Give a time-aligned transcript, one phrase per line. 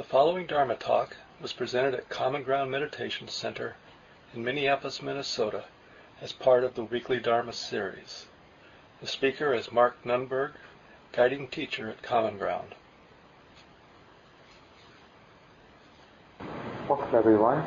[0.00, 3.76] The following Dharma talk was presented at Common Ground Meditation Center
[4.34, 5.64] in Minneapolis, Minnesota
[6.22, 8.24] as part of the weekly Dharma series.
[9.02, 10.52] The speaker is Mark Nunberg,
[11.12, 12.74] guiding teacher at Common Ground.
[16.88, 17.62] Welcome everyone.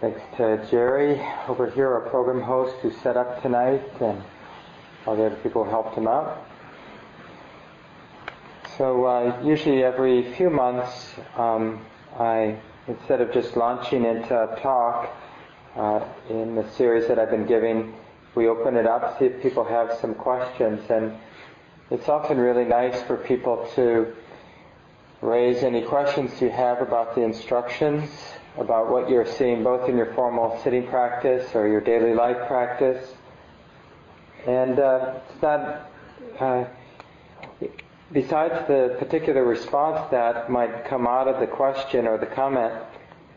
[0.00, 4.20] Thanks to Jerry over here, our program host, who set up tonight, and
[5.06, 6.44] all the other people who helped him out.
[8.78, 11.84] So uh, usually every few months, um,
[12.16, 15.10] I instead of just launching into a talk
[15.74, 17.92] uh, in the series that I've been giving,
[18.36, 21.12] we open it up, see if people have some questions, and
[21.90, 24.14] it's often really nice for people to
[25.22, 28.08] raise any questions you have about the instructions,
[28.58, 33.12] about what you're seeing both in your formal sitting practice or your daily life practice.
[34.46, 35.90] And uh, it's not,
[36.38, 36.64] uh,
[38.12, 42.72] besides the particular response that might come out of the question or the comment,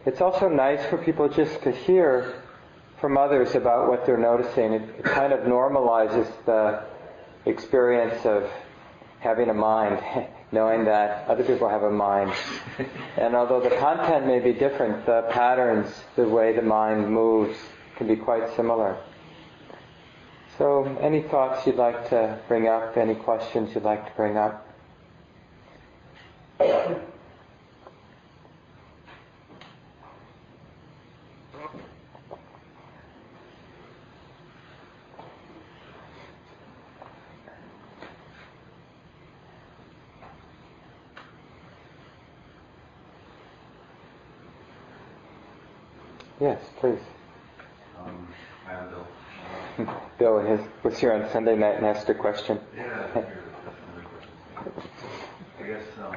[0.05, 2.41] it's also nice for people just to hear
[2.99, 4.73] from others about what they're noticing.
[4.73, 6.83] It, kind of normalizes the
[7.45, 8.49] experience of
[9.19, 9.99] having a mind,
[10.51, 12.33] knowing that other people have a mind.
[13.17, 17.57] and although the content may be different, the patterns, the way the mind moves,
[17.97, 18.97] can be quite similar.
[20.57, 22.97] So, any thoughts you'd like to bring up?
[22.97, 24.67] Any questions you'd like to bring up?
[46.39, 46.99] Yes, please.
[47.99, 48.27] Um,
[48.67, 50.01] I'm Bill.
[50.21, 52.59] Bill has, was here on Sunday night and asked a question.
[52.77, 53.33] Yeah, I question.
[55.59, 56.15] I guess, um,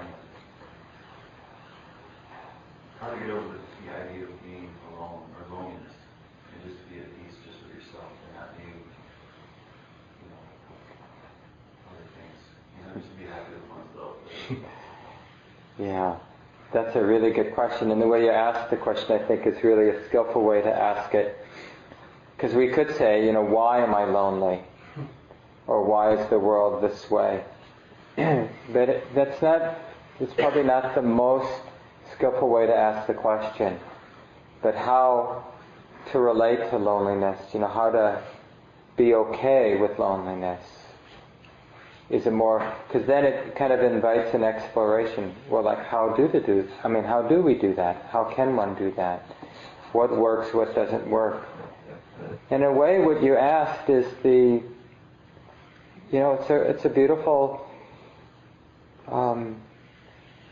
[3.01, 5.97] how to get over the, the idea of being alone or loneliness
[6.53, 10.45] and just be at peace just with yourself and not being, you know,
[11.89, 12.39] other things.
[12.77, 14.17] You know, just be happy with oneself.
[15.79, 16.19] Yeah,
[16.75, 17.91] that's a really good question.
[17.91, 20.71] And the way you ask the question, I think, is really a skillful way to
[20.71, 21.44] ask it.
[22.45, 24.61] Because we could say, you know, why am I lonely?
[25.67, 27.43] Or why is the world this way?
[28.17, 29.79] but that's not,
[30.21, 31.51] it's probably not the most
[32.13, 33.81] skillful way to ask the question.
[34.61, 35.43] But how
[36.13, 38.23] to relate to loneliness, you know, how to
[38.99, 40.61] be okay with loneliness
[42.11, 45.35] is a more, because then it kind of invites an exploration.
[45.49, 48.03] Well, like how do to do, I mean, how do we do that?
[48.11, 49.31] How can one do that?
[49.93, 51.43] What works, what doesn't work?
[52.51, 54.63] In a way, what you asked is the,
[56.13, 57.67] you know, it's a, it's a beautiful
[59.09, 59.57] um,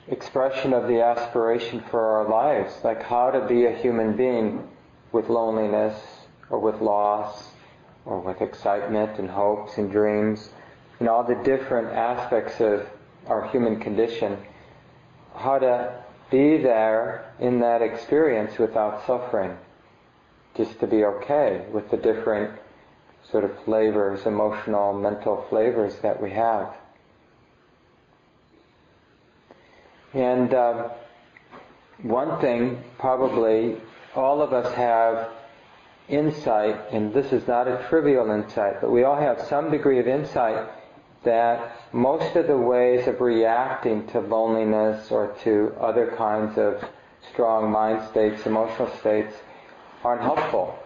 [0.08, 4.68] expression of the aspiration for our lives, like how to be a human being
[5.12, 5.96] with loneliness
[6.50, 7.50] or with loss
[8.04, 10.50] or with excitement and hopes and dreams
[10.98, 12.86] and all the different aspects of
[13.26, 14.36] our human condition,
[15.34, 19.56] how to be there in that experience without suffering
[20.56, 22.58] just to be okay with the different
[23.30, 26.74] sort of flavors, emotional, mental flavors that we have.
[30.12, 30.90] And uh,
[32.02, 33.80] one thing, probably,
[34.14, 35.30] all of us have
[36.08, 40.06] insight, and this is not a trivial insight, but we all have some degree of
[40.06, 40.68] insight
[41.24, 46.84] that most of the ways of reacting to loneliness or to other kinds of
[47.32, 49.34] strong mind states, emotional states,
[50.04, 50.78] aren't helpful.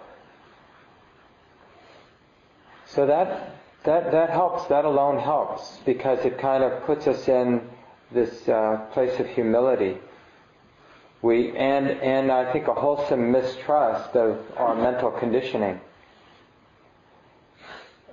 [2.87, 4.67] So that that that helps.
[4.69, 7.69] That alone helps because it kind of puts us in
[8.13, 9.99] this uh, place of humility.
[11.23, 15.81] We and and I think a wholesome mistrust of our mental conditioning.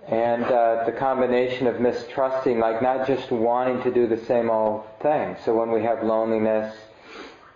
[0.07, 4.83] And uh, the combination of mistrusting, like not just wanting to do the same old
[5.01, 5.37] thing.
[5.45, 6.75] So when we have loneliness,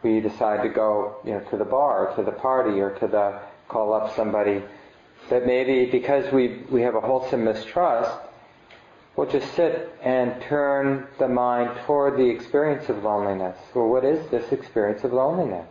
[0.07, 3.39] we decide to go, you know, to the bar, to the party, or to the
[3.68, 4.63] call up somebody.
[5.30, 8.12] That maybe because we we have a wholesome mistrust,
[9.15, 13.57] we'll just sit and turn the mind toward the experience of loneliness.
[13.74, 15.69] Well, what is this experience of loneliness?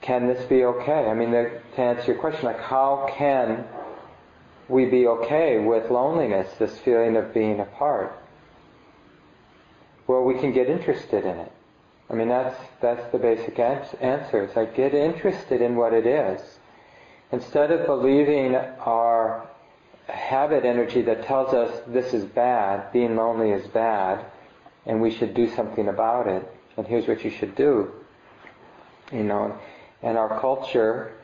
[0.00, 1.06] Can this be okay?
[1.08, 3.64] I mean, the, to answer your question, like how can
[4.68, 8.18] we be okay with loneliness, this feeling of being apart?
[10.08, 11.51] Well, we can get interested in it.
[12.12, 14.42] I mean, that's, that's the basic answer.
[14.42, 16.40] It's like get interested in what it is.
[17.32, 19.48] Instead of believing our
[20.08, 24.26] habit energy that tells us this is bad, being lonely is bad,
[24.84, 26.46] and we should do something about it.
[26.76, 27.90] And here's what you should do.
[29.10, 29.58] You know,
[30.02, 31.14] and our culture,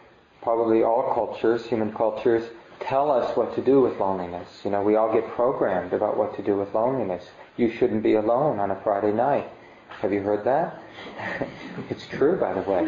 [0.40, 2.48] probably all cultures, human cultures,
[2.80, 4.62] tell us what to do with loneliness.
[4.64, 7.26] You know, we all get programmed about what to do with loneliness.
[7.58, 9.50] You shouldn't be alone on a Friday night.
[10.00, 10.80] Have you heard that?
[11.90, 12.84] it's true, by the way.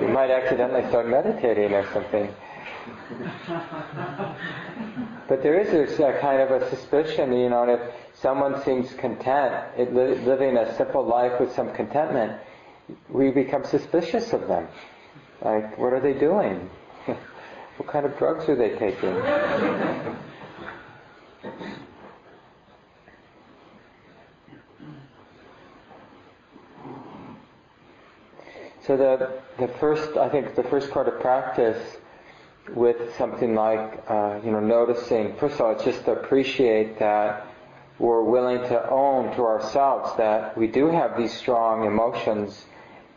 [0.00, 2.28] you might accidentally start meditating or something.
[5.26, 7.80] But there is this uh, kind of a suspicion, you know, if
[8.14, 12.38] someone seems content, it, li- living a simple life with some contentment,
[13.08, 14.68] we become suspicious of them.
[15.40, 16.68] Like, what are they doing?
[17.06, 19.14] what kind of drugs are they taking?
[28.86, 31.96] So the the first, I think, the first part of practice
[32.74, 35.34] with something like, uh, you know, noticing.
[35.36, 37.46] First of all, it's just to appreciate that
[37.98, 42.66] we're willing to own to ourselves that we do have these strong emotions,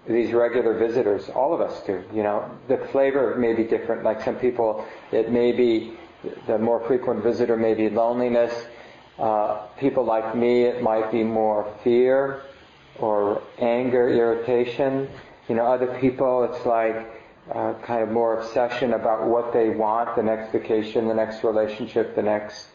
[0.07, 1.29] these regular visitors.
[1.29, 2.03] All of us do.
[2.13, 4.03] You know, the flavor may be different.
[4.03, 5.97] Like some people, it may be
[6.45, 8.53] the more frequent visitor may be loneliness.
[9.17, 12.43] Uh, people like me, it might be more fear
[12.99, 15.09] or anger, irritation.
[15.47, 17.07] You know, other people, it's like
[17.53, 22.15] uh, kind of more obsession about what they want, the next vacation, the next relationship,
[22.15, 22.67] the next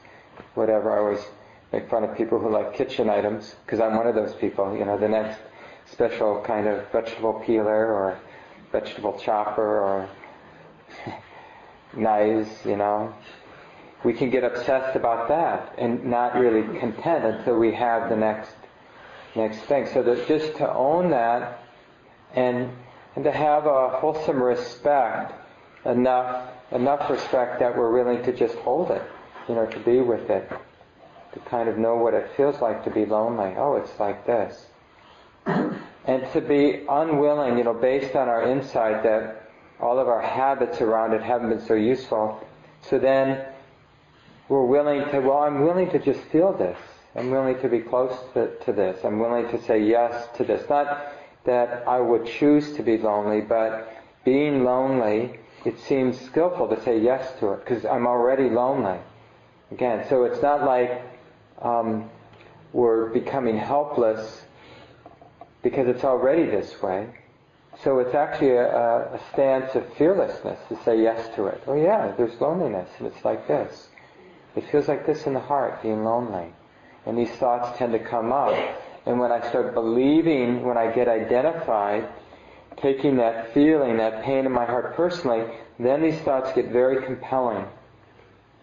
[0.54, 0.92] whatever.
[0.92, 1.24] I always
[1.72, 4.74] make fun of people who like kitchen items because I'm one of those people.
[4.76, 5.38] You know, the next
[5.86, 8.19] special kind of vegetable peeler or
[8.70, 10.08] vegetable chopper or
[11.94, 12.48] knives.
[12.64, 13.14] You know,
[14.04, 18.52] we can get obsessed about that and not really content until we have the next
[19.34, 19.86] next thing.
[19.92, 21.61] So that just to own that
[22.34, 22.70] and
[23.14, 25.34] and to have a wholesome respect,
[25.84, 29.02] enough enough respect that we're willing to just hold it,
[29.49, 30.50] you know, to be with it,
[31.34, 33.55] to kind of know what it feels like to be lonely.
[33.56, 34.67] Oh, it's like this.
[35.46, 39.50] and to be unwilling, you know, based on our insight that
[39.81, 42.40] all of our habits around it haven't been so useful.
[42.82, 43.44] So then
[44.49, 46.79] we're willing to, well, I'm willing to just feel this.
[47.14, 49.05] I'm willing to be close to, to this.
[49.05, 50.69] I'm willing to say yes to this.
[50.69, 51.12] Not
[51.44, 53.92] that I would choose to be lonely, but
[54.24, 58.98] being lonely, it seems skillful to say yes to it because I'm already lonely.
[59.70, 61.02] Again, so it's not like
[61.60, 62.10] um,
[62.72, 64.42] we're becoming helpless
[65.62, 67.08] because it's already this way.
[67.82, 71.62] So it's actually a, a, stance of fearlessness to say yes to it.
[71.66, 73.88] Oh yeah, there's loneliness, and it's like this.
[74.54, 76.52] It feels like this in the heart, being lonely.
[77.06, 78.54] And these thoughts tend to come up.
[79.06, 82.08] And when I start believing, when I get identified,
[82.76, 85.44] taking that feeling, that pain in my heart personally,
[85.78, 87.66] then these thoughts get very compelling.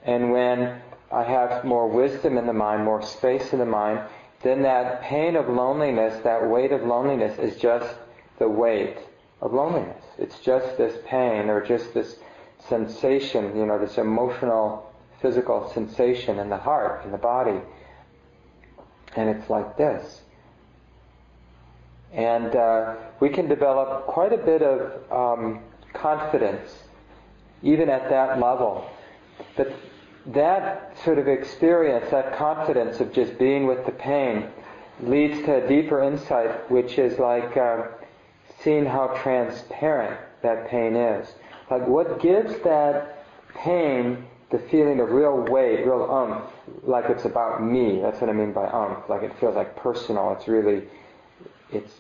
[0.04, 0.82] And when
[1.12, 4.02] I have more wisdom in the mind, more space in the mind,
[4.42, 7.94] then that pain of loneliness, that weight of loneliness is just
[8.38, 8.98] the weight
[9.42, 10.04] of loneliness.
[10.18, 12.18] It's just this pain or just this
[12.68, 14.90] sensation, you know, this emotional,
[15.22, 17.60] physical sensation in the heart, in the body.
[19.16, 20.22] And it's like this.
[22.14, 25.62] And uh, we can develop quite a bit of um,
[25.94, 26.84] confidence,
[27.62, 28.90] even at that level.
[29.56, 29.74] But
[30.28, 34.48] that sort of experience, that confidence of just being with the pain,
[35.02, 37.84] leads to a deeper insight, which is like uh,
[38.62, 41.28] seeing how transparent that pain is.
[41.70, 43.26] Like what gives that
[43.56, 46.44] pain the feeling of real weight, real umph,
[46.84, 48.00] like it's about me.
[48.02, 49.08] That's what I mean by umph.
[49.08, 50.34] Like it feels like personal.
[50.34, 50.88] It's really
[51.72, 51.94] it's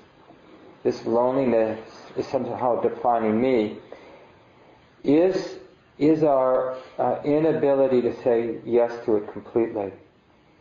[0.83, 1.79] this loneliness
[2.15, 3.77] is somehow defining me
[5.03, 5.57] is
[5.97, 9.91] is our uh, inability to say yes to it completely.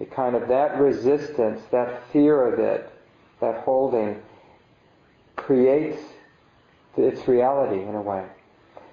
[0.00, 2.91] The kind of that resistance, that fear of it,
[3.41, 4.21] that holding,
[5.37, 6.03] creates
[6.97, 8.25] its reality in a way.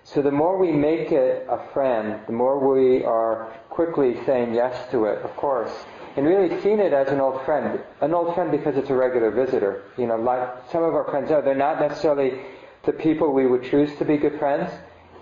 [0.04, 4.90] So the more we make it a friend, the more we are quickly saying yes
[4.92, 5.72] to it, of course,
[6.16, 7.80] and really seen it as an old friend.
[8.02, 9.84] An old friend because it's a regular visitor.
[9.98, 11.42] You know, like some of our friends are.
[11.42, 12.42] They're not necessarily
[12.86, 14.72] the people we would choose to be good friends,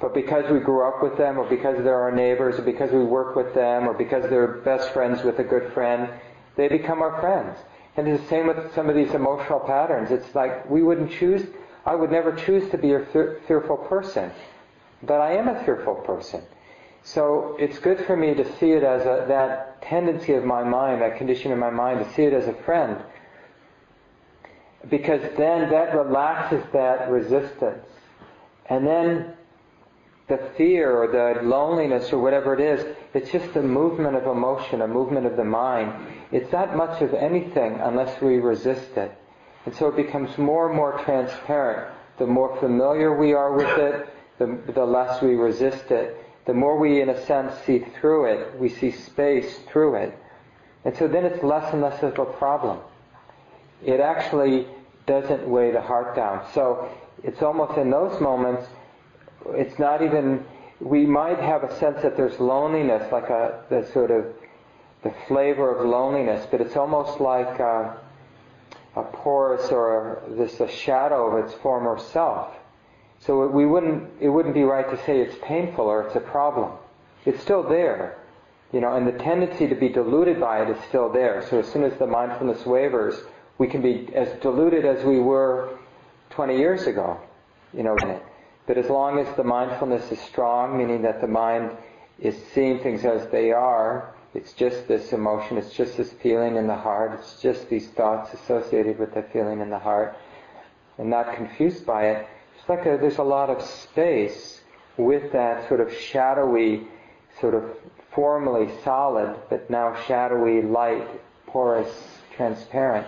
[0.01, 3.03] but because we grew up with them, or because they're our neighbors, or because we
[3.03, 6.09] work with them, or because they're best friends with a good friend,
[6.55, 7.57] they become our friends.
[7.95, 10.11] And it's the same with some of these emotional patterns.
[10.11, 11.45] It's like we wouldn't choose,
[11.85, 13.05] I would never choose to be a
[13.47, 14.31] fearful person,
[15.01, 16.43] but I am a fearful person.
[17.03, 21.01] So it's good for me to see it as a, that tendency of my mind,
[21.01, 22.97] that condition in my mind, to see it as a friend.
[24.89, 27.85] Because then that relaxes that resistance.
[28.67, 29.33] And then
[30.27, 34.81] the fear or the loneliness or whatever it is, it's just a movement of emotion,
[34.81, 35.93] a movement of the mind.
[36.31, 39.11] It's not much of anything unless we resist it.
[39.65, 41.93] And so it becomes more and more transparent.
[42.17, 44.07] The more familiar we are with it,
[44.37, 46.22] the, the less we resist it.
[46.45, 50.17] The more we, in a sense, see through it, we see space through it.
[50.85, 52.79] And so then it's less and less of a problem.
[53.85, 54.67] It actually
[55.05, 56.45] doesn't weigh the heart down.
[56.53, 56.89] So
[57.23, 58.67] it's almost in those moments,
[59.51, 60.45] it's not even,
[60.79, 64.25] we might have a sense that there's loneliness, like a, the sort of,
[65.03, 67.97] the flavor of loneliness, but it's almost like a,
[68.95, 72.53] a porous or a, this a shadow of its former self.
[73.25, 76.73] So we wouldn't, it wouldn't be right to say it's painful or it's a problem.
[77.25, 78.17] It's still there,
[78.73, 81.45] you know, and the tendency to be deluded by it is still there.
[81.49, 83.15] So as soon as the mindfulness wavers,
[83.57, 85.77] we can be as deluded as we were
[86.31, 87.19] 20 years ago,
[87.73, 87.95] you know.
[88.65, 91.71] But as long as the mindfulness is strong, meaning that the mind
[92.19, 96.67] is seeing things as they are, it's just this emotion, it's just this feeling in
[96.67, 100.17] the heart, it's just these thoughts associated with the feeling in the heart,
[100.97, 102.27] and not confused by it.
[102.63, 104.61] It's like a, there's a lot of space
[104.95, 106.87] with that sort of shadowy,
[107.41, 107.65] sort of
[108.15, 111.05] formally solid, but now shadowy, light,
[111.45, 111.91] porous,
[112.37, 113.05] transparent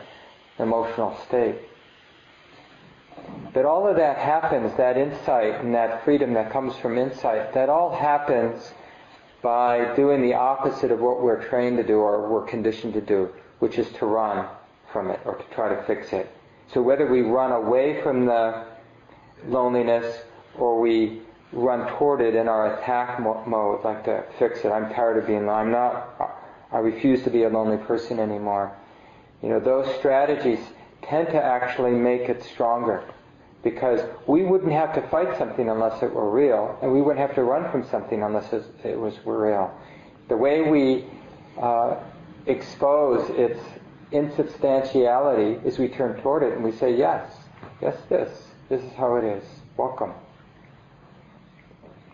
[0.59, 1.55] emotional state.
[3.53, 7.69] But all of that happens, that insight and that freedom that comes from insight, that
[7.69, 8.74] all happens
[9.41, 13.29] by doing the opposite of what we're trained to do or we're conditioned to do,
[13.59, 14.50] which is to run
[14.91, 16.29] from it or to try to fix it.
[16.74, 18.75] So whether we run away from the
[19.48, 20.22] loneliness
[20.58, 24.70] or we run toward it in our attack mode, like to fix it.
[24.70, 26.38] I'm tired of being I'm not,
[26.72, 28.75] I refuse to be a lonely person anymore.
[29.42, 30.60] You know, those strategies
[31.01, 33.04] tend to actually make it stronger
[33.63, 37.36] because we wouldn't have to fight something unless it were real, and we wouldn't have
[37.36, 39.74] to run from something unless it was real.
[40.27, 41.06] The way we
[41.60, 41.96] uh,
[42.46, 43.60] expose its
[44.12, 47.32] insubstantiality is we turn toward it and we say, yes,
[47.82, 48.30] yes, this,
[48.69, 49.43] this is how it is.
[49.77, 50.12] Welcome.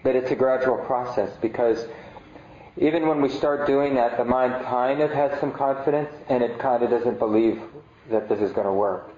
[0.04, 1.86] But it's a gradual process because
[2.78, 6.60] even when we start doing that, the mind kind of has some confidence and it
[6.60, 7.62] kind of doesn't believe
[8.10, 9.12] that this is going to work.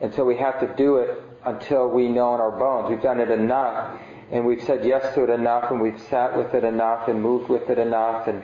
[0.00, 2.90] And so we have to do it until we know in our bones.
[2.90, 3.98] We've done it enough
[4.30, 7.48] and we've said yes to it enough and we've sat with it enough and moved
[7.48, 8.42] with it enough and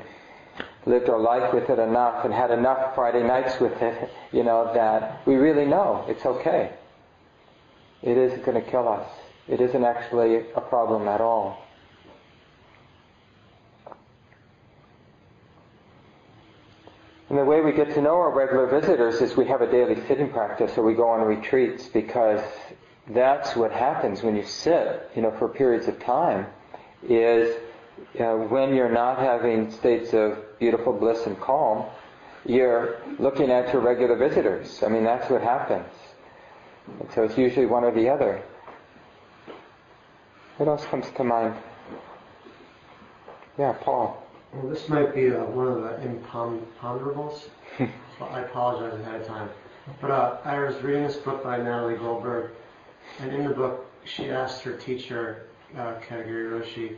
[0.87, 4.73] lived our life with it enough and had enough Friday nights with it, you know,
[4.73, 6.71] that we really know it's okay.
[8.03, 9.09] It isn't going to kill us.
[9.49, 11.63] It isn't actually a problem at all.
[17.29, 20.05] And the way we get to know our regular visitors is we have a daily
[20.09, 22.43] sitting practice or we go on retreats because
[23.09, 26.47] that's what happens when you sit, you know, for periods of time
[27.09, 27.57] is
[28.15, 31.87] when you're not having states of beautiful bliss and calm,
[32.45, 34.83] you're looking at your regular visitors.
[34.83, 35.87] I mean, that's what happens.
[36.99, 38.43] And so it's usually one or the other.
[40.57, 41.55] What else comes to mind?
[43.59, 44.27] Yeah, Paul.
[44.53, 47.49] Well, this might be uh, one of the imponderables.
[47.79, 49.49] so I apologize ahead of time.
[50.01, 52.51] But uh, I was reading this book by Natalie Goldberg,
[53.21, 56.97] and in the book, she asked her teacher, uh, Katagiri Roshi,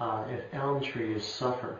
[0.00, 1.78] uh, if elm trees suffer.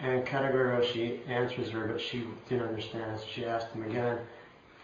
[0.00, 3.18] And Katagiri Roshi answers her, but she didn't understand.
[3.20, 4.18] So she asked him again,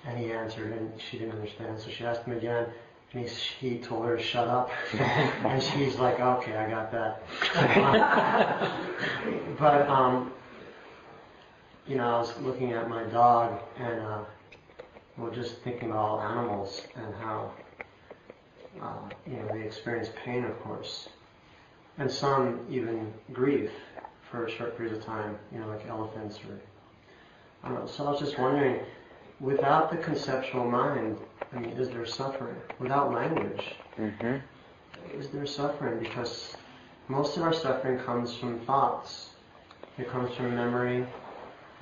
[0.06, 1.78] and he answered, and she didn't understand.
[1.80, 2.66] So she asked him again,
[3.12, 4.70] and he, he told her to shut up.
[4.92, 7.22] and she's like, okay, I got that.
[9.58, 10.32] but, um,
[11.86, 14.24] you know, I was looking at my dog and, uh,
[15.16, 17.52] well, just thinking about all animals and how,
[18.82, 21.08] uh, you know, they experience pain, of course.
[21.98, 23.70] And some even grief
[24.30, 26.58] for a short periods of time, you know, like elephants or,
[27.62, 27.86] I don't know.
[27.86, 28.80] So I was just wondering,
[29.40, 31.18] without the conceptual mind,
[31.52, 32.56] I mean, is there suffering?
[32.78, 34.36] Without language, mm-hmm.
[35.18, 35.98] is there suffering?
[35.98, 36.56] Because
[37.08, 39.30] most of our suffering comes from thoughts.
[39.98, 41.06] It comes from memory.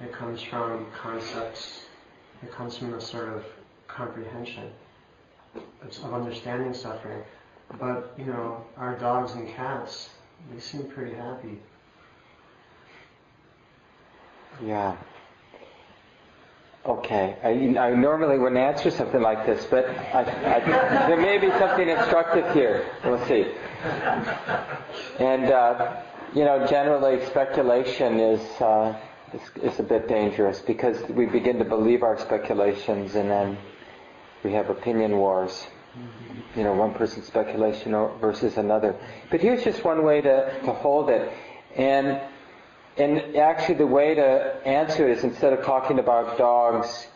[0.03, 1.83] It comes from concepts.
[2.43, 3.45] It comes from a sort of
[3.87, 4.71] comprehension
[5.55, 7.23] of understanding suffering.
[7.79, 10.11] But, you know, our dogs and cats,
[10.53, 11.59] they seem pretty happy.
[14.63, 14.97] Yeah.
[16.85, 21.49] Okay, I, I, normally wouldn't answer something like this, but I, I, there may be
[21.51, 22.91] something instructive here.
[23.05, 23.47] We'll see.
[25.21, 26.03] And uh,
[26.35, 28.99] you know, generally speculation is, uh,
[29.33, 33.59] is, is a bit dangerous because we begin to believe our speculations, and then
[34.43, 35.69] we have opinion wars.
[36.57, 38.97] You know, one person's speculation versus another.
[39.31, 41.33] But here's just one way to, to hold it,
[41.77, 42.21] and
[42.97, 47.07] and actually the way to answer it is instead of talking about dogs,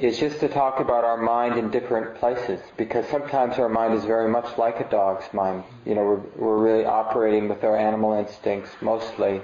[0.00, 4.04] is just to talk about our mind in different places because sometimes our mind is
[4.04, 5.62] very much like a dog's mind.
[5.86, 9.40] You know, we're, we're really operating with our animal instincts mostly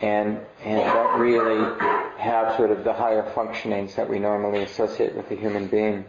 [0.00, 1.58] and, and don't really
[2.18, 6.04] have sort of the higher functionings that we normally associate with a human being,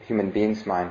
[0.00, 0.90] human being's mind.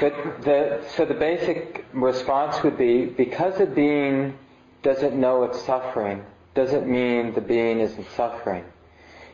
[0.00, 4.38] But the, so the basic response would be because a being
[4.82, 6.24] doesn't know it's suffering,
[6.54, 8.64] doesn't mean the being isn't suffering.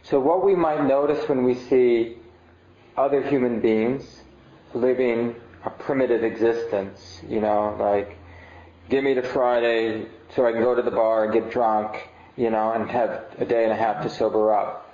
[0.03, 2.17] So what we might notice when we see
[2.97, 4.23] other human beings
[4.75, 8.17] living a primitive existence, you know, like
[8.89, 12.51] give me the Friday so I can go to the bar and get drunk, you
[12.51, 14.89] know, and have a day and a half to sober up.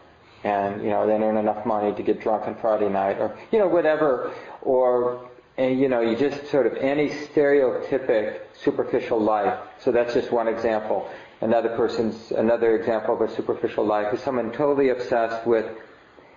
[0.44, 3.58] And, you know, then earn enough money to get drunk on Friday night or, you
[3.58, 4.32] know, whatever.
[4.62, 5.28] Or
[5.58, 9.58] and you know, you just sort of any stereotypic superficial life.
[9.80, 11.10] So that's just one example.
[11.40, 15.66] Another person's, another example of a superficial life is someone totally obsessed with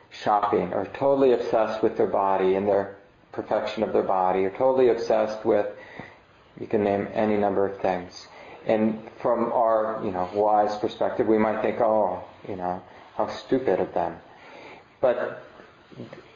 [0.09, 2.95] shopping or totally obsessed with their body and their
[3.31, 5.67] perfection of their body or totally obsessed with,
[6.59, 8.27] you can name any number of things.
[8.65, 12.81] And from our, you know, wise perspective, we might think, oh, you know,
[13.15, 14.17] how stupid of them.
[14.99, 15.43] But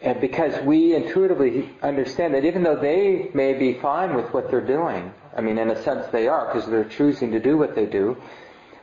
[0.01, 4.61] and because we intuitively understand that even though they may be fine with what they're
[4.61, 7.85] doing, I mean, in a sense they are because they're choosing to do what they
[7.85, 8.15] do,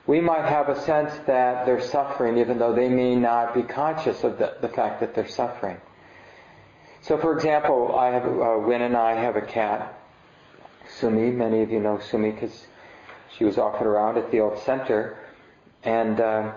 [0.06, 4.24] we might have a sense that they're suffering even though they may not be conscious
[4.24, 5.80] of the, the fact that they're suffering.
[7.02, 10.00] So, for example, I have, uh, Win and I have a cat,
[10.88, 11.30] Sumi.
[11.30, 12.66] Many of you know Sumi because
[13.36, 15.18] she was often around at the old center.
[15.84, 16.52] And, uh,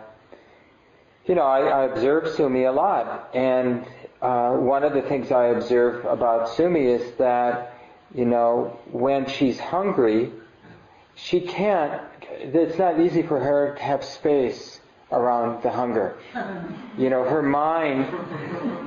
[1.28, 3.30] you know, I, I observe Sumi a lot.
[3.34, 3.86] And
[4.22, 7.74] uh, one of the things I observe about Sumi is that,
[8.14, 10.32] you know, when she's hungry,
[11.16, 14.80] she can't, it's not easy for her to have space
[15.12, 16.18] around the hunger.
[16.98, 18.08] You know, her mind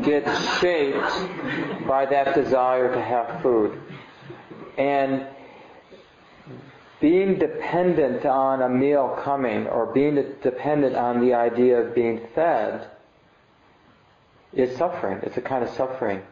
[0.03, 1.13] gets shaped
[1.87, 3.79] by that desire to have food.
[4.79, 5.27] And
[7.01, 12.89] being dependent on a meal coming or being dependent on the idea of being fed
[14.53, 15.21] is suffering.
[15.23, 16.23] It's a kind of suffering.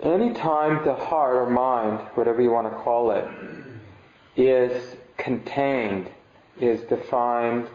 [0.00, 3.28] Anytime the heart or mind, whatever you want to call it,
[4.36, 6.08] is contained,
[6.60, 7.68] is defined,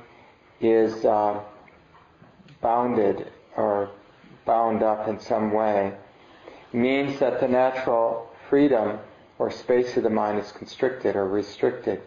[0.61, 1.41] is uh,
[2.61, 3.89] bounded or
[4.45, 5.93] bound up in some way,
[6.71, 8.97] means that the natural freedom
[9.39, 12.01] or space of the mind is constricted or restricted.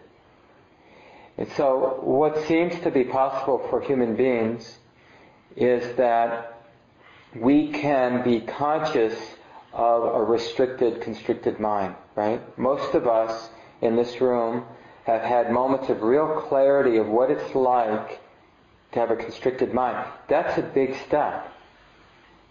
[1.37, 4.77] And so what seems to be possible for human beings
[5.55, 6.63] is that
[7.35, 9.15] we can be conscious
[9.73, 12.41] of a restricted, constricted mind, right?
[12.57, 13.49] Most of us
[13.81, 14.65] in this room
[15.05, 18.19] have had moments of real clarity of what it's like
[18.91, 20.07] to have a constricted mind.
[20.27, 21.53] That's a big step.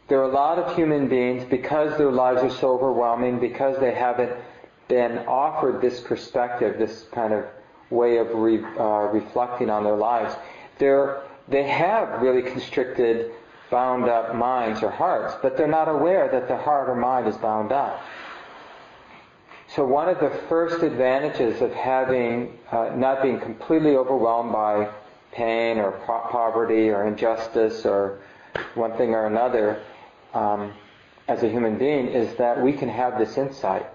[0.08, 3.92] There are a lot of human beings, because their lives are so overwhelming, because they
[3.92, 4.30] haven't
[4.88, 7.44] been offered this perspective, this kind of
[7.90, 10.35] way of re, uh, reflecting on their lives,
[10.79, 13.31] they're they have really constricted,
[13.70, 17.37] bound up minds or hearts, but they're not aware that the heart or mind is
[17.37, 18.03] bound up.
[19.68, 24.88] So one of the first advantages of having, uh, not being completely overwhelmed by
[25.33, 28.20] pain or po- poverty or injustice or
[28.75, 29.83] one thing or another
[30.35, 30.72] um,
[31.29, 33.87] as a human being is that we can have this insight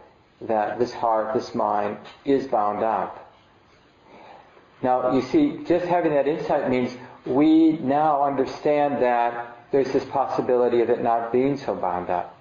[0.41, 3.31] that this heart, this mind is bound up.
[4.81, 10.81] Now, you see, just having that insight means we now understand that there's this possibility
[10.81, 12.37] of it not being so bound up.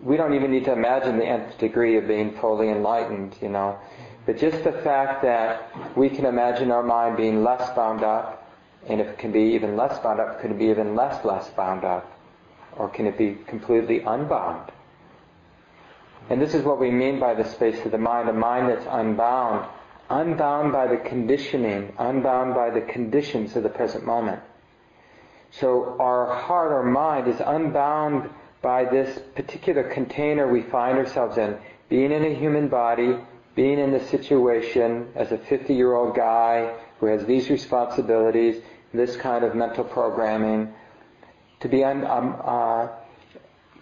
[0.00, 3.78] We don't even need to imagine the nth degree of being fully enlightened, you know.
[4.24, 8.48] But just the fact that we can imagine our mind being less bound up,
[8.86, 11.50] and if it can be even less bound up, could it be even less less
[11.50, 12.10] bound up?
[12.76, 14.70] Or can it be completely unbound?
[16.30, 18.86] And this is what we mean by the space of the mind, a mind that's
[18.88, 19.68] unbound
[20.12, 24.40] unbound by the conditioning, unbound by the conditions of the present moment.
[25.50, 28.30] So our heart or mind is unbound
[28.60, 31.58] by this particular container we find ourselves in,
[31.88, 33.16] being in a human body,
[33.54, 38.62] being in this situation as a 50 year old guy who has these responsibilities,
[38.94, 40.72] this kind of mental programming,
[41.60, 42.88] to be un, um, uh,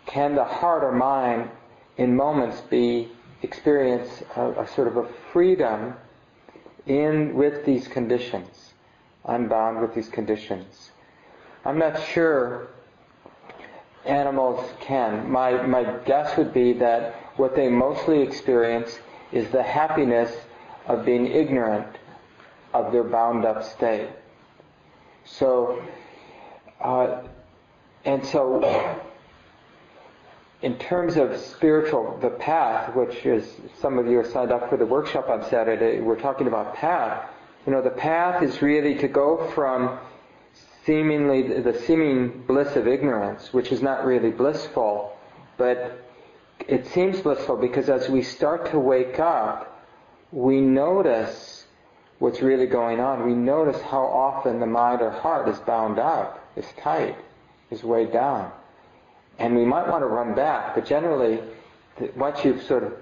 [0.06, 1.50] can the heart or mind
[1.96, 3.08] in moments be
[3.42, 5.94] experience a, a sort of a freedom
[6.86, 8.72] in with these conditions,
[9.24, 10.90] unbound with these conditions.
[11.64, 12.68] I'm not sure
[14.06, 15.30] animals can.
[15.30, 18.98] My, my guess would be that what they mostly experience
[19.32, 20.34] is the happiness
[20.86, 21.86] of being ignorant
[22.72, 24.08] of their bound up state.
[25.24, 25.82] So,
[26.80, 27.22] uh,
[28.04, 29.00] and so,
[30.62, 34.76] in terms of spiritual, the path, which is some of you are signed up for
[34.76, 37.30] the workshop on Saturday, we're talking about path.
[37.66, 39.98] You know, the path is really to go from
[40.84, 45.16] seemingly the seeming bliss of ignorance, which is not really blissful,
[45.56, 45.98] but
[46.68, 49.86] it seems blissful because as we start to wake up,
[50.30, 51.64] we notice
[52.18, 53.26] what's really going on.
[53.26, 57.16] We notice how often the mind or heart is bound up, is tight,
[57.70, 58.52] is weighed down.
[59.40, 61.40] And we might want to run back, but generally,
[62.14, 62.92] once you've sort of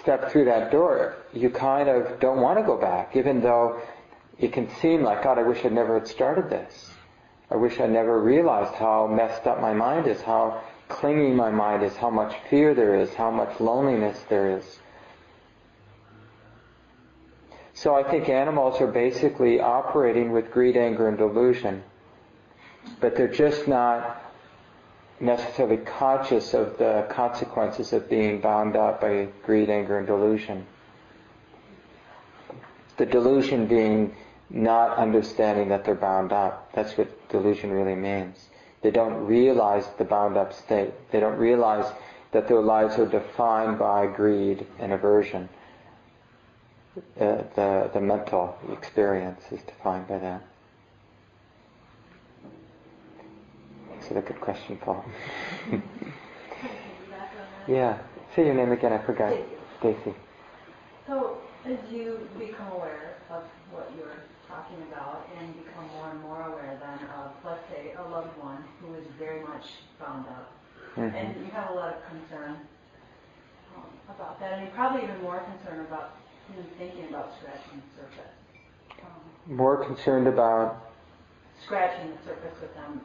[0.00, 3.82] stepped through that door, you kind of don't want to go back, even though
[4.38, 6.90] it can seem like, God, I wish I'd never had started this.
[7.50, 11.82] I wish I never realized how messed up my mind is, how clinging my mind
[11.82, 14.78] is, how much fear there is, how much loneliness there is.
[17.74, 21.82] So I think animals are basically operating with greed, anger, and delusion.
[23.00, 24.29] But they're just not
[25.20, 30.66] necessarily conscious of the consequences of being bound up by greed, anger, and delusion.
[32.96, 34.16] The delusion being
[34.48, 36.72] not understanding that they're bound up.
[36.72, 38.48] That's what delusion really means.
[38.82, 40.92] They don't realize the bound up state.
[41.10, 41.92] They don't realize
[42.32, 45.48] that their lives are defined by greed and aversion.
[47.18, 50.42] Uh, the, the mental experience is defined by that.
[54.10, 55.04] That's a good question, Paul.
[57.68, 57.98] yeah.
[58.34, 58.92] Say your name again.
[58.92, 59.32] I forgot.
[59.78, 60.14] Stacy.
[61.06, 64.18] So, as you become aware of what you're
[64.48, 68.64] talking about and become more and more aware then of, let's say, a loved one
[68.80, 69.66] who is very much
[70.00, 70.52] bound up,
[70.96, 71.14] mm-hmm.
[71.14, 72.56] and you have a lot of concern
[73.76, 76.16] um, about that, and you're probably even more concerned about
[76.52, 78.34] even thinking about scratching the surface.
[79.02, 80.89] Um, more concerned about
[81.64, 83.00] scratching the surface with them.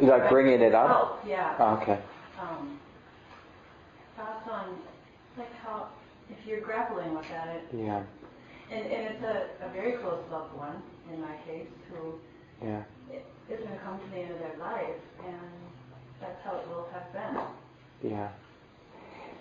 [0.00, 0.88] You like bringing it up?
[0.88, 1.56] Help, yeah.
[1.58, 1.98] Oh, okay.
[2.40, 2.78] Um,
[4.16, 4.76] thoughts on
[5.36, 5.88] like how
[6.30, 8.02] if you're grappling with that, it, yeah.
[8.70, 10.82] And, and it's a, a very close loved one,
[11.12, 12.18] in my case, who
[12.62, 12.82] yeah.
[13.10, 15.36] is going to come to the end of their life, and
[16.20, 18.10] that's how it will have been.
[18.12, 18.28] Yeah.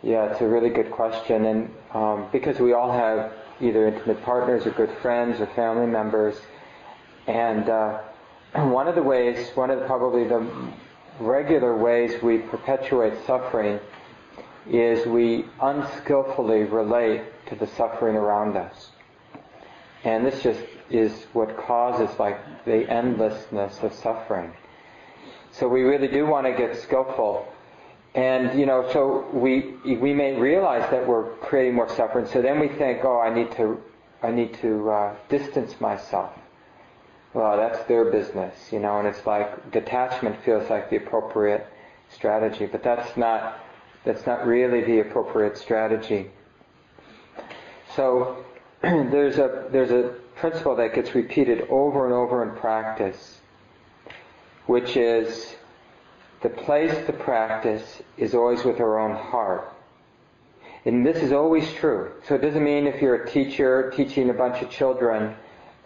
[0.04, 4.66] Yeah, it's a really good question, and um, because we all have either intimate partners
[4.66, 6.40] or good friends or family members,
[7.26, 8.00] and uh,
[8.54, 10.46] one of the ways, one of the, probably the
[11.20, 13.80] regular ways we perpetuate suffering
[14.70, 18.92] is we unskillfully relate to the suffering around us.
[20.04, 24.54] And this just is what causes like the endlessness of suffering.
[25.52, 27.48] So we really do want to get skillful.
[28.16, 32.26] And, you know, so we, we may realize that we're creating more suffering.
[32.26, 33.82] So then we think, oh, I need to,
[34.24, 36.32] I need to uh, distance myself.
[37.34, 41.68] Well, that's their business, you know, and it's like detachment feels like the appropriate
[42.10, 43.60] strategy, but that's not,
[44.06, 46.32] that's not really the appropriate strategy.
[47.96, 48.46] So
[48.82, 53.40] there's a there's a principle that gets repeated over and over in practice,
[54.68, 55.56] which is
[56.42, 59.74] the place to practice is always with our own heart.
[60.86, 62.12] And this is always true.
[62.28, 65.36] So it doesn't mean if you're a teacher teaching a bunch of children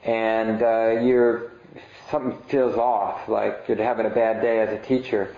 [0.03, 1.51] and uh, you're
[2.09, 5.35] something feels off, like you're having a bad day as a teacher.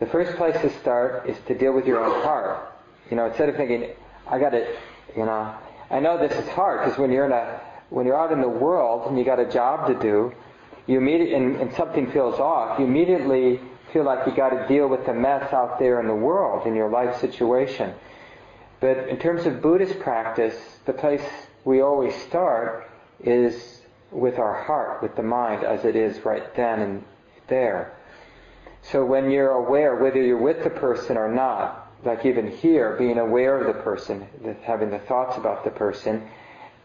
[0.00, 2.72] The first place to start is to deal with your own heart.
[3.10, 3.90] You know, instead of thinking,
[4.26, 4.66] I got to,
[5.16, 5.54] you know,
[5.90, 7.60] I know this is hard because when you're in a
[7.90, 10.32] when you're out in the world and you got a job to do,
[10.86, 13.60] you immediately and, and something feels off, you immediately
[13.92, 16.74] feel like you got to deal with the mess out there in the world in
[16.74, 17.92] your life situation.
[18.78, 20.54] But in terms of Buddhist practice,
[20.86, 21.22] the place
[21.64, 22.88] we always start
[23.22, 23.79] is
[24.10, 27.04] with our heart, with the mind as it is right then and
[27.48, 27.92] there.
[28.82, 33.18] So when you're aware, whether you're with the person or not, like even here, being
[33.18, 34.26] aware of the person,
[34.62, 36.28] having the thoughts about the person,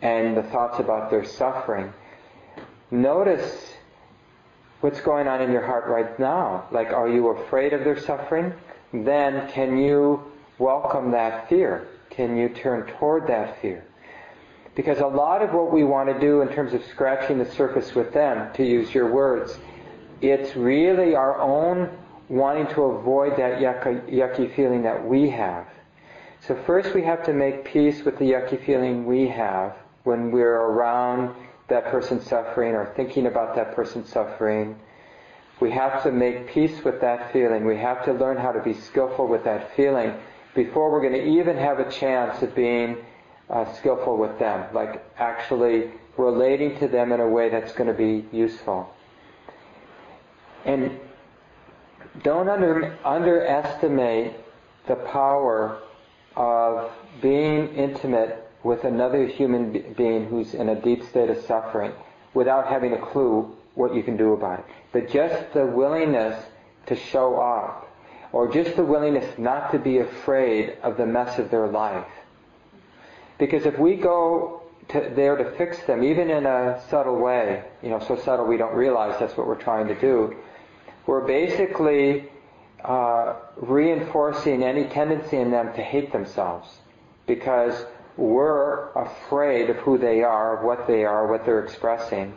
[0.01, 1.91] and the thoughts about their suffering.
[2.91, 3.73] Notice
[4.81, 6.67] what's going on in your heart right now.
[6.71, 8.53] Like, are you afraid of their suffering?
[8.93, 10.21] Then can you
[10.59, 11.87] welcome that fear?
[12.09, 13.85] Can you turn toward that fear?
[14.75, 17.95] Because a lot of what we want to do in terms of scratching the surface
[17.95, 19.57] with them, to use your words,
[20.21, 21.89] it's really our own
[22.27, 25.67] wanting to avoid that yucky, yucky feeling that we have.
[26.41, 30.55] So first we have to make peace with the yucky feeling we have when we're
[30.55, 31.33] around
[31.67, 34.77] that person suffering or thinking about that person suffering.
[35.59, 37.65] We have to make peace with that feeling.
[37.65, 40.13] We have to learn how to be skillful with that feeling
[40.53, 42.97] before we're going to even have a chance of being
[43.49, 47.93] uh, skillful with them, like actually relating to them in a way that's going to
[47.93, 48.89] be useful.
[50.65, 50.99] And
[52.23, 54.33] don't under, underestimate
[54.87, 55.81] the power
[56.35, 61.91] of being intimate with another human being who's in a deep state of suffering
[62.33, 64.65] without having a clue what you can do about it.
[64.91, 66.43] But just the willingness
[66.87, 67.87] to show up,
[68.31, 72.07] or just the willingness not to be afraid of the mess of their life.
[73.37, 77.89] Because if we go to, there to fix them, even in a subtle way, you
[77.89, 80.35] know, so subtle we don't realize that's what we're trying to do,
[81.05, 82.29] we're basically
[82.83, 86.77] uh, reinforcing any tendency in them to hate themselves.
[87.27, 87.85] Because
[88.17, 92.35] we're afraid of who they are, what they are, what they're expressing.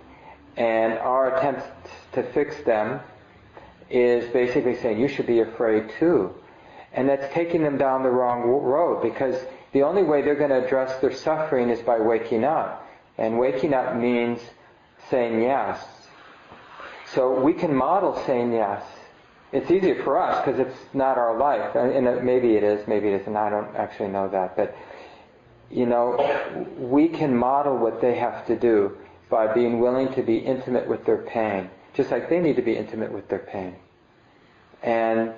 [0.56, 1.66] And our attempt
[2.12, 3.00] to fix them
[3.90, 6.34] is basically saying, you should be afraid too.
[6.92, 9.36] And that's taking them down the wrong road because
[9.72, 12.86] the only way they're going to address their suffering is by waking up.
[13.16, 14.40] And waking up means
[15.10, 15.84] saying yes.
[17.12, 18.82] So we can model saying yes.
[19.50, 21.74] It's easier for us because it's not our life.
[21.74, 23.36] And maybe it is, maybe it isn't.
[23.36, 24.56] I don't actually know that.
[24.56, 24.76] But,
[25.70, 28.96] you know, we can model what they have to do
[29.30, 32.76] by being willing to be intimate with their pain just like they need to be
[32.76, 33.74] intimate with their pain.
[34.84, 35.32] And,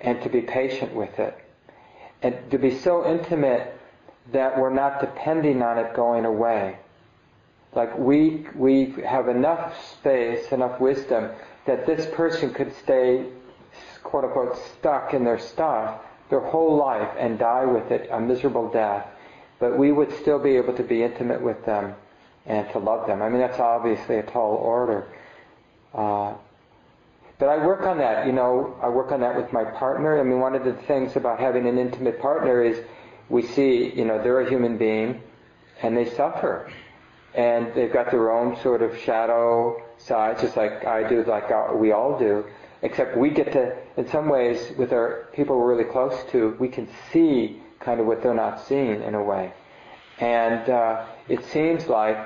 [0.00, 1.36] and to be patient with it.
[2.24, 3.78] And to be so intimate
[4.32, 6.78] that we're not depending on it going away.
[7.74, 11.30] Like we, we have enough space, enough wisdom
[11.66, 13.26] that this person could stay,
[14.02, 18.70] quote unquote, stuck in their stuff their whole life and die with it a miserable
[18.70, 19.06] death.
[19.60, 21.94] But we would still be able to be intimate with them
[22.46, 23.22] and to love them.
[23.22, 25.06] I mean, that's obviously a tall order.
[25.94, 26.34] Uh,
[27.38, 30.20] but I work on that, you know, I work on that with my partner.
[30.20, 32.80] I mean, one of the things about having an intimate partner is
[33.28, 35.20] we see, you know, they're a human being
[35.82, 36.70] and they suffer.
[37.34, 41.90] And they've got their own sort of shadow sides, just like I do, like we
[41.90, 42.44] all do.
[42.82, 46.68] Except we get to, in some ways, with our people we're really close to, we
[46.68, 49.52] can see kind of what they're not seeing in a way.
[50.20, 52.16] And uh, it seems like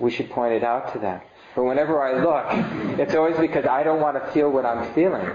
[0.00, 1.20] we should point it out to them.
[1.54, 5.28] But whenever I look, it's always because I don't want to feel what I'm feeling.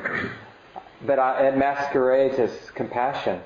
[1.06, 3.42] But I, it masquerades as compassion.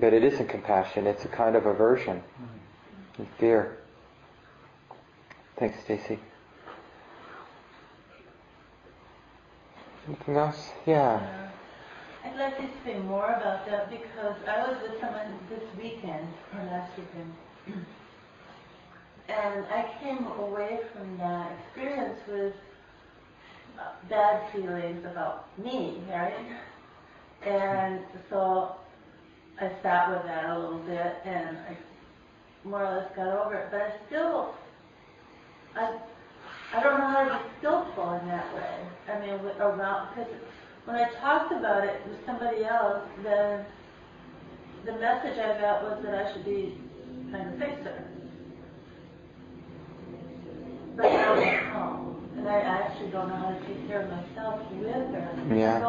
[0.00, 1.06] But it isn't compassion.
[1.06, 2.22] It's a kind of aversion
[3.18, 3.78] and fear.
[5.56, 6.18] Thanks, Stacy.
[10.06, 10.70] Anything else?
[10.86, 11.50] Yeah.
[12.24, 16.64] I'd like to say more about that because I was with someone this weekend or
[16.64, 17.86] last weekend.
[19.28, 22.54] And I came away from that experience with
[24.08, 26.34] bad feelings about me, right?
[27.42, 28.76] And so
[29.60, 31.76] I sat with that a little bit and I
[32.64, 33.68] more or less got over it.
[33.70, 34.54] But I still,
[35.76, 35.98] I,
[36.74, 38.88] I don't know how to be skillful in that way.
[39.12, 40.32] I mean, around, because
[40.84, 43.64] when I talked about it with somebody else, then
[44.86, 46.78] the message I got was that I should be
[47.30, 48.07] kind of fixer.
[51.36, 55.54] Now home, and I actually don't know how to take care of myself with her.
[55.54, 55.80] Yeah.
[55.80, 55.86] So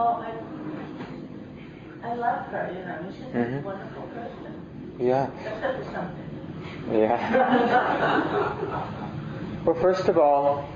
[2.04, 3.12] I, I love her, you know.
[3.12, 3.58] She's mm-hmm.
[3.58, 4.98] a wonderful person.
[5.00, 5.30] Yeah.
[5.38, 6.30] Except for something.
[6.92, 7.20] Yeah.
[9.66, 10.68] well, first of all,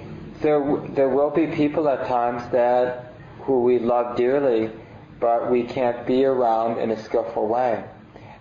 [0.41, 4.71] there there will be people at times that who we love dearly,
[5.19, 7.83] but we can't be around in a skillful way.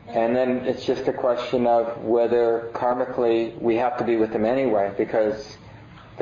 [0.09, 4.45] And then it's just a question of whether karmically we have to be with them
[4.45, 5.57] anyway, because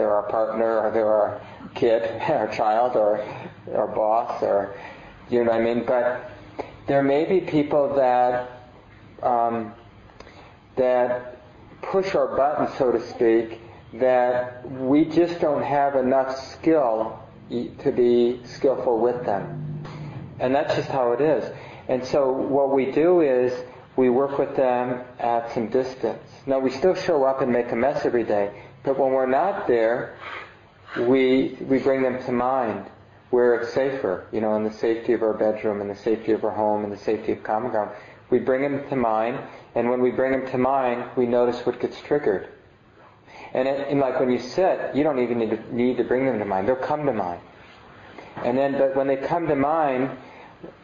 [0.00, 1.40] they're our partner or they're our
[1.74, 3.22] kid, our child, or
[3.74, 4.74] our boss, or
[5.28, 5.84] you know what I mean.
[5.84, 6.30] But
[6.86, 8.50] there may be people that
[9.22, 9.74] um,
[10.76, 11.36] that
[11.82, 13.60] push our buttons, so to speak,
[13.94, 19.84] that we just don't have enough skill to be skillful with them,
[20.38, 21.44] and that's just how it is.
[21.88, 23.52] And so what we do is
[23.96, 26.22] we work with them at some distance.
[26.46, 28.50] Now we still show up and make a mess every day,
[28.82, 30.16] but when we're not there,
[30.98, 32.86] we, we bring them to mind
[33.30, 36.44] where it's safer, you know, in the safety of our bedroom, in the safety of
[36.44, 37.90] our home, in the safety of common ground.
[38.28, 39.38] We bring them to mind,
[39.74, 42.48] and when we bring them to mind, we notice what gets triggered.
[43.52, 46.26] And, it, and like when you sit, you don't even need to, need to bring
[46.26, 46.68] them to mind.
[46.68, 47.40] They'll come to mind.
[48.44, 50.10] And then, but when they come to mind,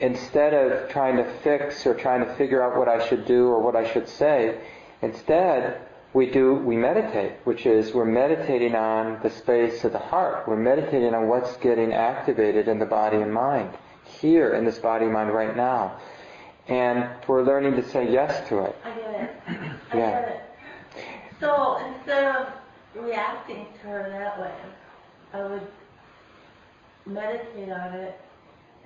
[0.01, 3.61] instead of trying to fix or trying to figure out what I should do or
[3.61, 4.59] what I should say,
[5.03, 5.81] instead,
[6.17, 10.49] we do, we meditate, which is we're meditating on the space of the heart.
[10.49, 15.05] We're meditating on what's getting activated in the body and mind, here in this body
[15.05, 16.01] and mind right now.
[16.69, 18.77] And we're learning to say yes to it.
[18.83, 19.37] I get it.
[19.93, 20.21] I yeah.
[20.21, 21.05] get it.
[21.39, 22.49] So instead of
[22.95, 24.55] reacting to her that way,
[25.35, 25.67] I would
[27.05, 28.19] meditate on it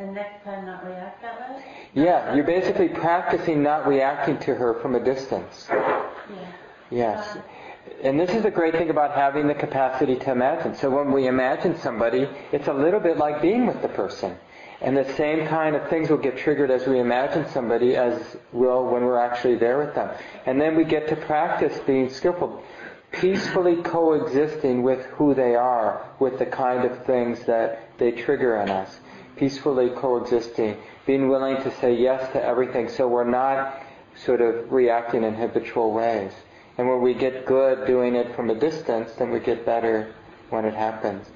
[0.01, 1.65] and next time not react that way?
[1.95, 5.69] Yeah, you're basically practicing not reacting to her from a distance.
[5.69, 6.53] Yeah.
[6.91, 7.37] Yes.
[7.37, 7.43] Um,
[8.03, 10.75] and this is the great thing about having the capacity to imagine.
[10.75, 14.37] So when we imagine somebody, it's a little bit like being with the person.
[14.81, 18.87] And the same kind of things will get triggered as we imagine somebody as will
[18.87, 20.11] when we're actually there with them.
[20.47, 22.63] And then we get to practice being skillful,
[23.13, 28.71] peacefully coexisting with who they are, with the kind of things that they trigger in
[28.71, 29.01] us.
[29.37, 30.77] Peacefully coexisting,
[31.07, 33.83] being willing to say yes to everything so we're not
[34.17, 36.33] sort of reacting in habitual ways.
[36.81, 40.15] And when we get good doing it from a distance, then we get better
[40.49, 41.29] when it happens.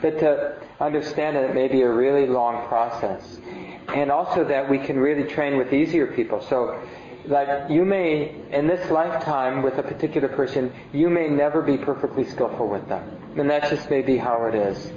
[0.00, 3.40] But to understand that it may be a really long process.
[3.88, 6.40] And also that we can really train with easier people.
[6.40, 6.80] So,
[7.26, 12.22] like, you may, in this lifetime with a particular person, you may never be perfectly
[12.22, 13.02] skillful with them.
[13.36, 14.92] And that just may be how it is.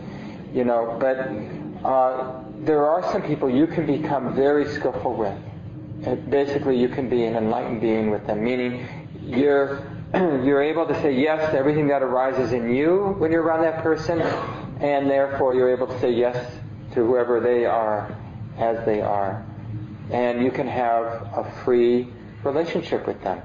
[0.54, 6.30] You know, but uh, there are some people you can become very skillful with.
[6.30, 8.88] Basically, you can be an enlightened being with them, meaning
[9.24, 13.62] you're you're able to say yes to everything that arises in you when you're around
[13.62, 16.56] that person, and therefore you're able to say yes
[16.94, 18.16] to whoever they are
[18.58, 19.46] as they are.
[20.12, 22.08] And you can have a free
[22.44, 23.42] relationship with them.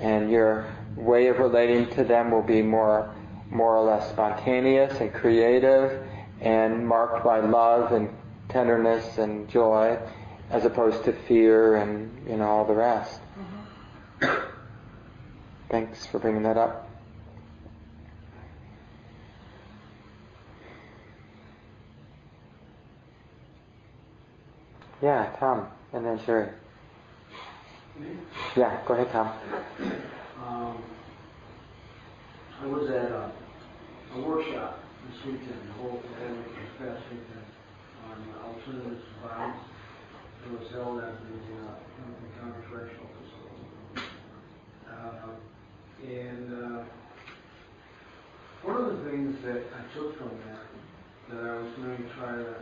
[0.00, 3.14] And your way of relating to them will be more,
[3.50, 6.06] more or less spontaneous and creative
[6.40, 8.10] and marked by love and
[8.48, 9.98] tenderness and joy
[10.50, 13.20] as opposed to fear and, you know, all the rest.
[14.20, 14.57] Mm-hmm.
[15.68, 16.88] Thanks for bringing that up.
[25.02, 26.48] Yeah, Tom, and then Sherry.
[28.56, 29.32] Yeah, go ahead, Tom.
[30.38, 30.82] Um,
[32.62, 33.32] I was at a,
[34.14, 34.78] a workshop
[35.10, 37.44] this weekend, the whole pandemic this past weekend,
[38.06, 39.60] on alternatives to violence.
[40.46, 44.08] It was held at the, uh, Hamilton County Facility.
[44.88, 45.34] Uh,
[46.06, 46.84] and, uh,
[48.62, 50.66] one of the things that I took from that,
[51.30, 52.54] that I was going to try to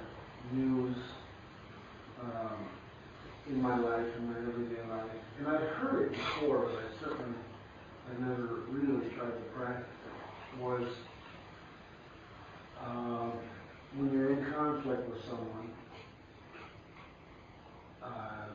[0.54, 0.96] use,
[2.22, 2.68] um,
[3.48, 7.38] in my life, in my everyday life, and I've heard it before, but I certainly,
[8.10, 10.88] I never really tried to practice it, was,
[12.84, 13.32] um,
[13.96, 15.70] when you're in conflict with someone,
[18.02, 18.46] uh,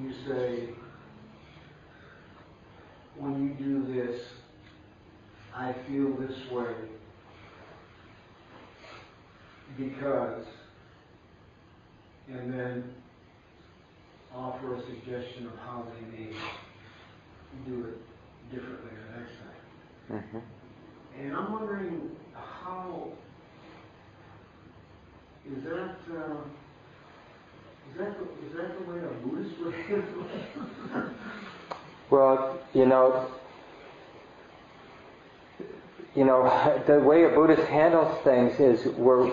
[0.00, 0.68] you say,
[3.18, 4.20] when you do this,
[5.54, 6.74] I feel this way
[9.76, 10.44] because,
[12.28, 12.94] and then
[14.34, 16.32] offer a suggestion of how they may
[17.66, 20.22] do it differently the next time.
[20.32, 20.38] hmm
[21.20, 23.12] And I'm wondering how,
[25.44, 26.40] is that, uh,
[27.90, 31.12] is that, the- is that the way a Buddhist would handle it?
[32.10, 33.30] Well, you know,
[36.14, 39.30] you know, the way a Buddhist handles things is where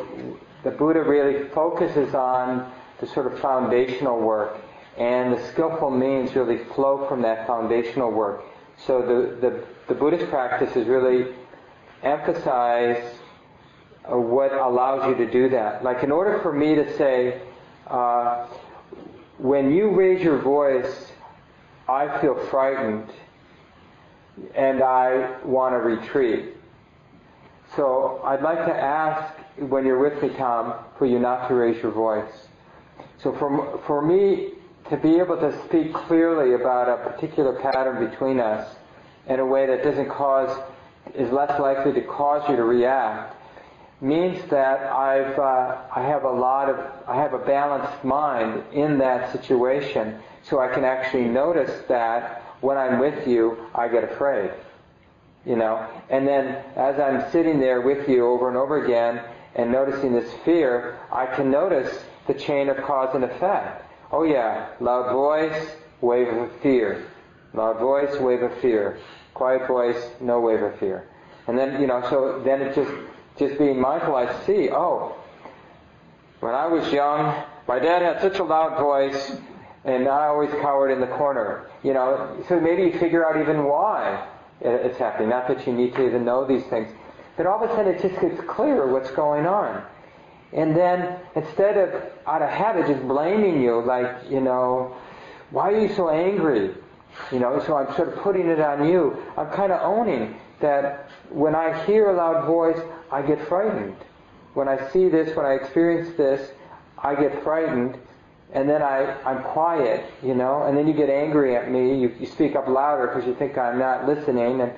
[0.64, 4.58] the Buddha really focuses on the sort of foundational work,
[4.98, 8.44] and the skillful means really flow from that foundational work.
[8.78, 11.34] So the, the, the Buddhist practice is really
[12.04, 13.04] emphasize
[14.12, 15.84] uh, what allows you to do that.
[15.84, 17.42] Like in order for me to say,
[17.88, 18.48] uh,
[19.38, 21.12] when you raise your voice,
[21.88, 23.10] I feel frightened
[24.56, 26.56] and I want to retreat.
[27.76, 31.82] So I'd like to ask, when you're with me, Tom, for you not to raise
[31.82, 32.48] your voice.
[33.18, 34.52] So for, for me
[34.90, 38.76] to be able to speak clearly about a particular pattern between us
[39.28, 40.58] in a way that doesn't cause,
[41.16, 43.35] is less likely to cause you to react,
[44.06, 49.00] means that I've, uh, I have a lot of, I have a balanced mind in
[49.00, 54.52] that situation so I can actually notice that when I'm with you, I get afraid.
[55.46, 59.22] You know, and then as I'm sitting there with you over and over again
[59.56, 63.84] and noticing this fear, I can notice the chain of cause and effect.
[64.12, 67.06] Oh yeah, loud voice, wave of fear.
[67.54, 69.00] Loud voice, wave of fear.
[69.34, 71.08] Quiet voice, no wave of fear.
[71.48, 72.92] And then, you know, so then it just,
[73.38, 75.16] just being mindful, I see, oh,
[76.40, 79.38] when I was young, my dad had such a loud voice,
[79.84, 81.70] and I always cowered in the corner.
[81.84, 84.28] You know, so maybe you figure out even why
[84.62, 85.30] it's happening.
[85.30, 86.92] Not that you need to even know these things.
[87.38, 89.84] But all of a sudden it just gets clear what's going on.
[90.54, 94.96] And then instead of out of habit just blaming you, like, you know,
[95.52, 96.74] why are you so angry?
[97.32, 99.22] You know, so I'm sort of putting it on you.
[99.38, 102.80] I'm kind of owning that when I hear a loud voice,
[103.12, 103.96] I get frightened.
[104.54, 106.52] When I see this, when I experience this,
[106.98, 107.98] I get frightened,
[108.54, 112.00] and then I, I'm quiet, you know, and then you get angry at me.
[112.00, 114.74] You, you speak up louder because you think I'm not listening, and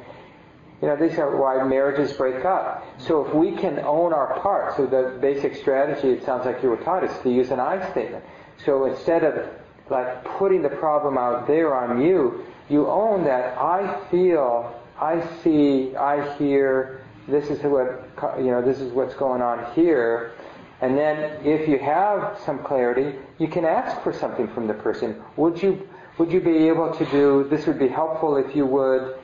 [0.82, 2.86] you know, these are why marriages break up.
[3.00, 6.70] So if we can own our part, so the basic strategy, it sounds like you
[6.70, 8.24] were taught, is to use an I statement.
[8.64, 9.50] So instead of
[9.90, 15.96] like putting the problem out there on you, you own that I feel, I see,
[15.96, 18.08] I hear, this is what,
[18.38, 20.34] you know, this is what's going on here.
[20.82, 25.22] And then if you have some clarity, you can ask for something from the person.
[25.36, 29.18] Would you, would you be able to do, this would be helpful if you would,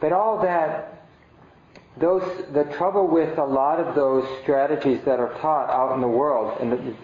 [0.00, 1.04] but all that,
[1.96, 2.22] those,
[2.52, 6.58] the trouble with a lot of those strategies that are taught out in the world,
[6.60, 6.94] and, the,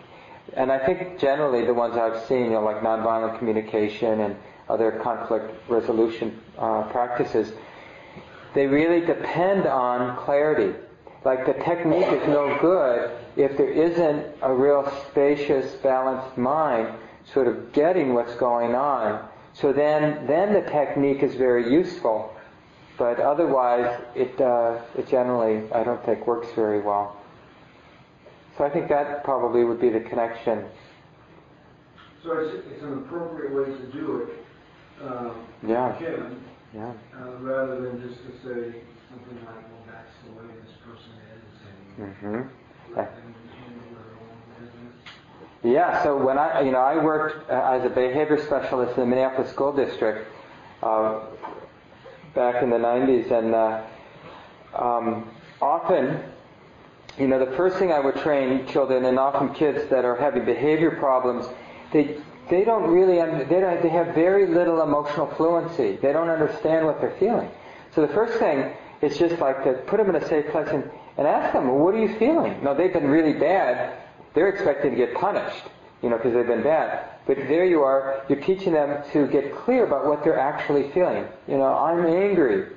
[0.55, 4.37] and I think generally the ones I've seen, you know, like nonviolent communication and
[4.69, 7.53] other conflict resolution uh, practices,
[8.55, 10.75] they really depend on clarity.
[11.25, 16.99] Like the technique is no good if there isn't a real spacious, balanced mind
[17.33, 19.29] sort of getting what's going on.
[19.55, 22.35] So then, then the technique is very useful.
[22.99, 27.17] But otherwise, it, uh, it generally, I don't think, works very well.
[28.59, 30.67] So I think that probably would be the connection.
[32.23, 35.97] So it's, it's an appropriate way to do it, um, Yeah.
[35.99, 36.39] Kevin,
[36.75, 36.93] Yeah.
[37.19, 41.45] uh, rather than just to say something like, well, that's the way this person is,
[42.01, 45.75] and hmm let them handle their own business.
[45.75, 49.07] Yeah, so when I, you know, I worked uh, as a behavior specialist in the
[49.07, 50.27] Minneapolis School District
[50.83, 51.21] uh,
[52.35, 53.83] back in the 90s, and uh,
[54.75, 56.23] um, often,
[57.19, 60.45] you know, the first thing I would train children, and often kids that are having
[60.45, 61.47] behavior problems,
[61.93, 62.17] they
[62.49, 65.97] they don't really, they, don't, they have very little emotional fluency.
[65.97, 67.51] They don't understand what they're feeling.
[67.95, 70.91] So the first thing is just like to put them in a safe place and,
[71.17, 72.63] and ask them, well, what are you feeling?
[72.63, 73.97] No, they've been really bad.
[74.35, 75.65] They're expecting to get punished,
[76.03, 77.09] you know, because they've been bad.
[77.27, 81.27] But there you are, you're teaching them to get clear about what they're actually feeling.
[81.47, 82.69] You know, I'm angry.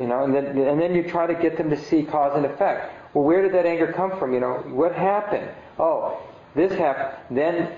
[0.00, 2.44] You know, and then and then you try to get them to see cause and
[2.44, 2.92] effect.
[3.14, 4.34] Well, where did that anger come from?
[4.34, 5.48] You know, what happened?
[5.78, 6.20] Oh,
[6.56, 7.38] this happened.
[7.38, 7.72] Then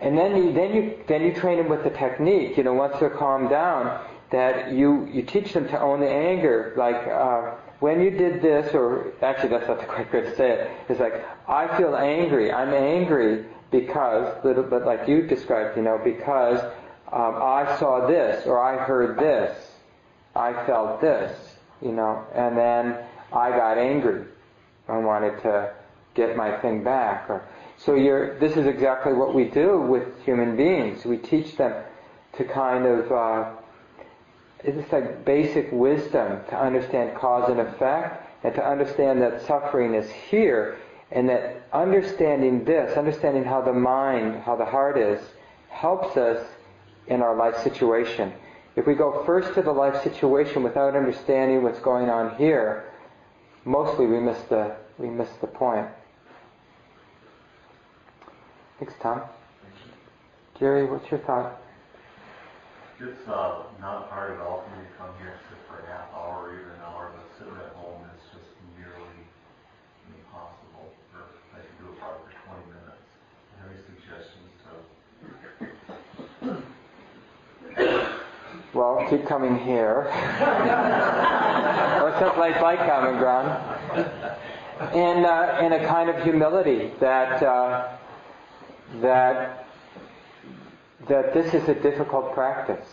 [0.00, 2.56] and then you then you then you train them with the technique.
[2.56, 6.74] You know, once they're calmed down, that you you teach them to own the anger.
[6.76, 10.50] Like uh, when you did this, or actually that's not the correct way to say
[10.50, 10.70] it.
[10.88, 12.52] It's like I feel angry.
[12.52, 15.76] I'm angry because little bit like you described.
[15.76, 16.60] You know, because
[17.12, 19.56] um, I saw this or I heard this,
[20.34, 21.56] I felt this.
[21.80, 22.98] You know, and then
[23.32, 24.24] I got angry.
[24.88, 25.72] I wanted to
[26.14, 27.94] get my thing back or so
[28.40, 31.04] this is exactly what we do with human beings.
[31.04, 31.84] We teach them
[32.36, 33.50] to kind of, uh,
[34.62, 40.10] it's like basic wisdom to understand cause and effect and to understand that suffering is
[40.10, 40.78] here
[41.10, 45.20] and that understanding this, understanding how the mind, how the heart is,
[45.68, 46.44] helps us
[47.08, 48.32] in our life situation.
[48.76, 52.84] If we go first to the life situation without understanding what's going on here,
[53.64, 55.86] mostly we miss the, we miss the point.
[58.84, 59.22] Thanks, Tom.
[60.60, 61.56] Jerry, what's your thought?
[63.00, 65.86] It's uh, not hard at all for me to come here and sit for a
[65.88, 68.44] half hour or even an hour, but sitting at home is just
[68.76, 69.16] nearly
[70.12, 70.92] impossible.
[71.16, 71.24] Or
[71.56, 73.08] I can do it probably for 20 minutes.
[73.64, 74.76] Any suggestions to
[78.78, 80.12] Well, keep coming here.
[82.04, 83.48] or someplace like Common Ground.
[84.92, 87.96] And uh, in a kind of humility that uh,
[89.00, 89.66] that
[91.08, 92.86] that this is a difficult practice.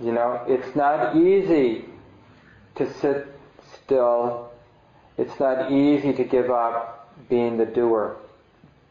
[0.00, 1.84] You know, it's not easy
[2.74, 3.26] to sit
[3.74, 4.50] still.
[5.16, 8.16] It's not easy to give up being the doer.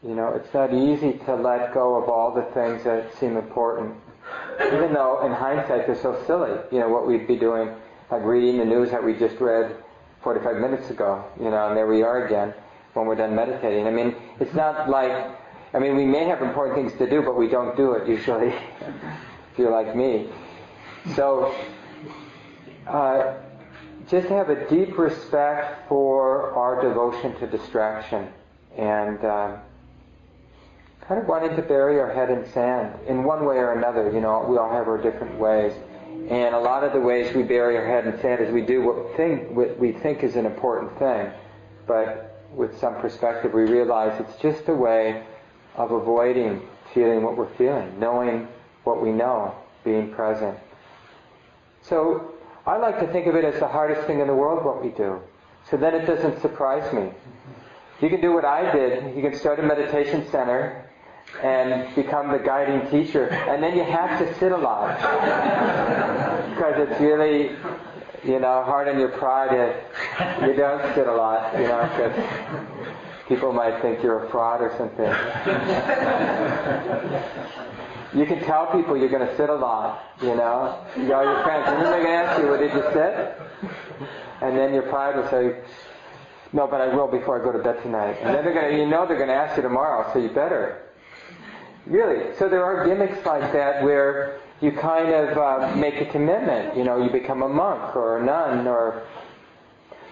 [0.02, 3.94] You know, it's not easy to let go of all the things that seem important.
[4.60, 6.58] Even though in hindsight they're so silly.
[6.72, 7.70] You know, what we'd be doing,
[8.10, 9.76] like reading the news that we just read
[10.22, 12.52] 45 minutes ago, you know, and there we are again
[12.94, 13.86] when we're done meditating.
[13.86, 15.12] I mean, it's not like
[15.76, 18.46] I mean, we may have important things to do, but we don't do it usually,
[18.80, 20.26] if you're like me.
[21.14, 21.54] So,
[22.86, 23.34] uh,
[24.08, 28.26] just have a deep respect for our devotion to distraction
[28.78, 29.58] and um,
[31.02, 34.10] kind of wanting to bury our head in sand in one way or another.
[34.10, 35.74] You know, we all have our different ways.
[36.30, 38.80] And a lot of the ways we bury our head in sand is we do
[38.80, 38.96] what,
[39.52, 41.30] what we think is an important thing.
[41.86, 45.22] But with some perspective, we realize it's just a way
[45.76, 46.62] of avoiding
[46.94, 48.48] feeling what we're feeling, knowing
[48.84, 49.54] what we know.
[49.84, 50.58] being present.
[51.80, 52.32] So
[52.66, 54.90] I like to think of it as the hardest thing in the world what we
[54.90, 55.20] do.
[55.70, 57.12] So then it doesn't surprise me.
[58.00, 59.16] You can do what I did.
[59.16, 60.90] You can start a meditation center
[61.42, 64.96] and become the guiding teacher, and then you have to sit a lot
[66.50, 67.50] because it's really,
[68.24, 72.66] you know, hard on your pride if you don't sit a lot, you know, because
[73.28, 75.06] people might think you're a fraud or something.
[78.18, 80.84] you can tell people you're going to sit a lot, you know.
[80.96, 83.36] You all your friends, and then they're going to ask you, well, did you sit?
[84.42, 85.60] And then your pride will say,
[86.52, 88.18] no, but I will before I go to bed tonight.
[88.20, 90.28] And then they're going to, you know they're going to ask you tomorrow, so you
[90.28, 90.82] better.
[91.86, 92.34] Really.
[92.36, 96.76] So there are gimmicks like that where you kind of uh, make a commitment.
[96.76, 99.02] You know, you become a monk or a nun or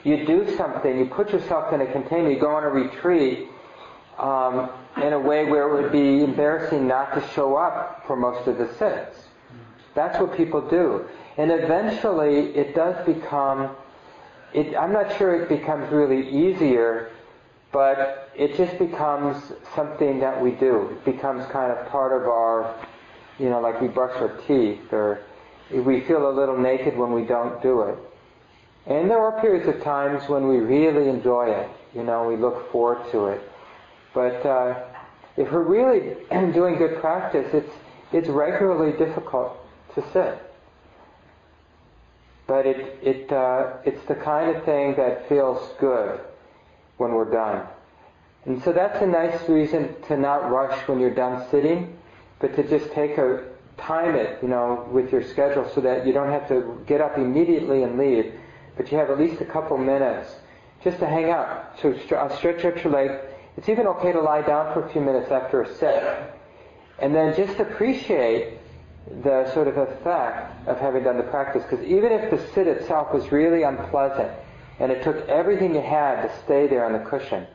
[0.05, 3.49] you do something, you put yourself in a container, you go on a retreat
[4.19, 8.47] um, in a way where it would be embarrassing not to show up for most
[8.47, 9.29] of the sits.
[9.95, 11.07] That's what people do.
[11.37, 13.75] And eventually it does become,
[14.53, 17.11] it, I'm not sure it becomes really easier,
[17.73, 20.91] but it just becomes something that we do.
[20.93, 22.75] It becomes kind of part of our,
[23.39, 25.23] you know, like we brush our teeth or
[25.73, 27.99] we feel a little naked when we don't do it.
[28.87, 31.69] And there are periods of times when we really enjoy it.
[31.95, 33.41] You know, we look forward to it.
[34.13, 34.85] But uh,
[35.37, 36.17] if we're really
[36.53, 37.73] doing good practice, it's
[38.13, 39.57] it's regularly difficult
[39.95, 40.39] to sit.
[42.47, 46.21] But it it uh, it's the kind of thing that feels good
[46.99, 47.67] when we're done.
[48.45, 51.97] And so that's a nice reason to not rush when you're done sitting,
[52.41, 53.43] but to just take a
[53.79, 57.17] time it, you know, with your schedule so that you don't have to get up
[57.17, 58.33] immediately and leave
[58.77, 60.35] but you have at least a couple minutes
[60.83, 61.79] just to hang out.
[61.81, 63.11] So stretch out your leg.
[63.57, 66.03] It's even okay to lie down for a few minutes after a sit.
[66.99, 68.59] And then just appreciate
[69.23, 71.63] the sort of effect of having done the practice.
[71.63, 74.31] Because even if the sit itself was really unpleasant,
[74.81, 77.47] and it took everything you had to stay there on the cushion,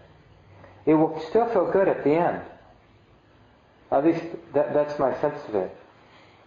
[0.86, 2.42] it will still feel good at the end.
[3.92, 5.76] At least that, that's my sense of it.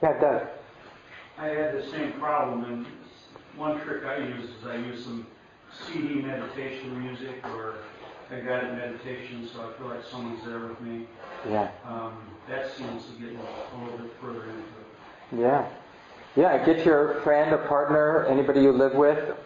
[0.02, 0.46] Yeah, Doug.
[1.38, 2.86] I had the same problem,
[3.56, 5.26] one trick I use is I use some
[5.86, 7.76] CD meditation music or
[8.30, 11.06] I got a guided meditation so I feel like someone's there with me.
[11.48, 11.70] Yeah.
[11.86, 12.16] Um,
[12.48, 15.40] that seems to get a little bit further into it.
[15.40, 15.68] Yeah.
[16.34, 19.36] Yeah, get your friend, a partner, anybody you live with.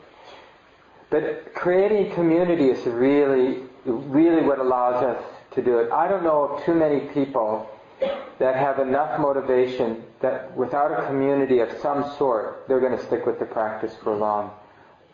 [1.10, 5.90] But creating community is really, really what allows us to do it.
[5.90, 7.68] I don't know of too many people
[8.38, 13.24] that have enough motivation that without a community of some sort, they're going to stick
[13.24, 14.50] with the practice for long.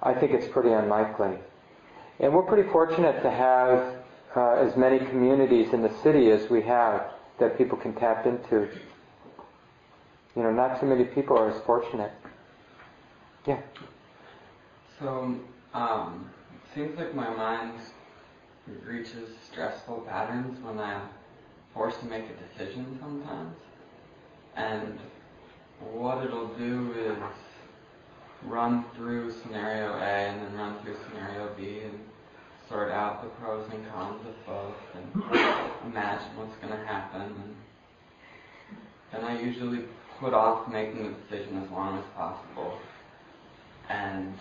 [0.03, 1.39] I think it's pretty unlikely.
[2.19, 3.95] And we're pretty fortunate to have
[4.35, 8.69] uh, as many communities in the city as we have that people can tap into.
[10.35, 12.13] You know, not too many people are as fortunate.
[13.47, 13.61] Yeah.
[14.99, 15.37] So,
[15.75, 17.79] um, it seems like my mind
[18.85, 21.03] reaches stressful patterns when I'm
[21.75, 23.57] forced to make a decision sometimes.
[24.57, 24.99] And
[25.93, 27.17] what it'll do is
[28.45, 31.99] run through scenario A and then run through scenario B and
[32.69, 35.23] sort out the pros and cons of both and
[35.93, 37.33] imagine what's going to happen.
[39.13, 39.85] And then I usually
[40.19, 42.79] put off making the decision as long as possible.
[43.89, 44.35] And,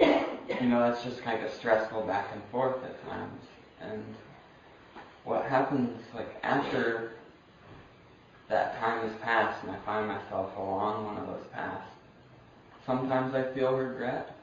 [0.00, 3.42] you know, that's just kind of stressful back and forth at times.
[3.80, 4.04] And
[5.24, 7.12] what happens, like, after
[8.48, 11.86] that time has passed and I find myself along one of those paths,
[12.86, 14.36] sometimes I feel regret,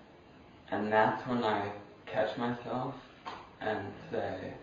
[0.72, 1.72] and that's when I
[2.06, 2.96] catch myself
[3.62, 4.54] and say,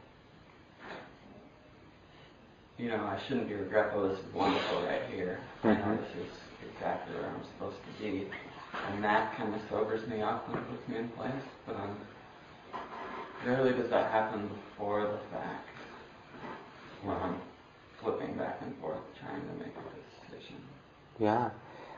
[2.79, 4.09] you know, I shouldn't be regretful.
[4.09, 5.39] This is wonderful right here.
[5.63, 5.91] Mm-hmm.
[5.97, 6.33] This is
[6.75, 8.29] exactly where I'm supposed to be.
[8.91, 11.33] And that kind of sobers me up and puts me in place.
[11.67, 11.97] But I'm,
[13.47, 15.69] rarely does that happen before the fact
[17.05, 17.37] when I'm
[18.03, 20.57] flipping back and forth trying to make a decision.
[21.19, 21.51] Yeah.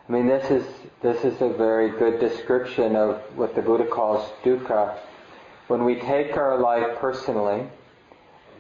[0.09, 0.64] I mean, this is
[1.02, 4.98] this is a very good description of what the Buddha calls dukkha.
[5.68, 7.66] When we take our life personally,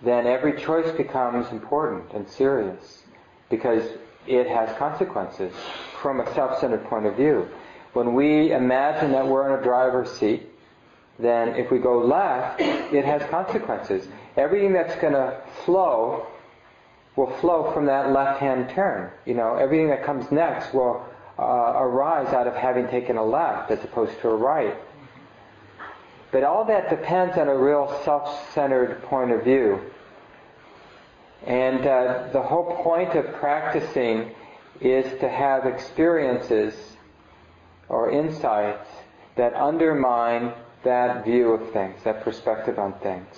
[0.02, 3.02] then every choice becomes important and serious
[3.48, 3.82] because
[4.26, 5.52] it has consequences
[6.02, 7.48] from a self-centered point of view.
[7.92, 10.48] When we imagine that we're in a driver's seat,
[11.18, 14.08] then if we go left, it has consequences.
[14.36, 16.26] Everything that's going to flow
[17.16, 19.10] will flow from that left-hand turn.
[19.24, 21.04] You know, everything that comes next will
[21.38, 24.76] uh, arise out of having taken a left as opposed to a right.
[26.30, 29.80] But all that depends on a real self-centered point of view.
[31.46, 34.32] And uh, the whole point of practicing
[34.80, 36.74] is to have experiences
[37.88, 38.88] or insights
[39.36, 40.52] that undermine
[40.82, 43.36] that view of things, that perspective on things.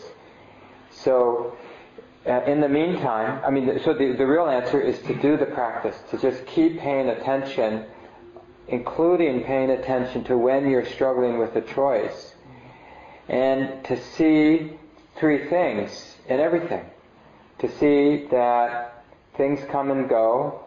[0.90, 1.56] So,
[2.28, 5.46] uh, in the meantime, I mean, so the, the real answer is to do the
[5.46, 7.86] practice, to just keep paying attention,
[8.68, 12.34] including paying attention to when you're struggling with a choice,
[13.28, 14.72] and to see
[15.16, 16.84] three things in everything.
[17.60, 19.04] To see that
[19.36, 20.60] things come and go,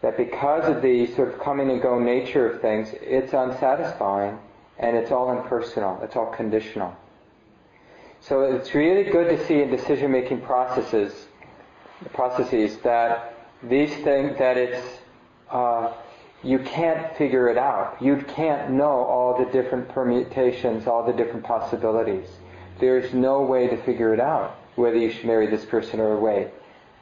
[0.00, 4.38] that because of the sort of coming and go nature of things, it's unsatisfying
[4.78, 6.96] and it's all impersonal, it's all conditional.
[8.26, 11.26] So it's really good to see in decision making processes
[12.14, 14.82] processes that these things that it's
[15.50, 15.92] uh,
[16.42, 18.00] you can't figure it out.
[18.00, 22.26] You can't know all the different permutations, all the different possibilities.
[22.80, 26.48] There's no way to figure it out whether you should marry this person or wait,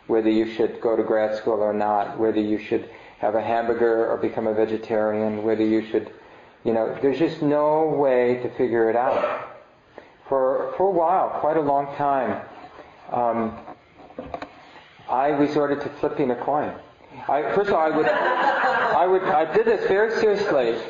[0.08, 4.10] whether you should go to grad school or not, whether you should have a hamburger
[4.10, 6.10] or become a vegetarian, whether you should,
[6.64, 9.51] you know, there's just no way to figure it out.
[10.32, 12.40] For, for a while, quite a long time,
[13.10, 13.54] um,
[15.06, 16.72] I resorted to flipping a coin.
[17.28, 20.80] I, first of all, I would, I would, I did this very seriously,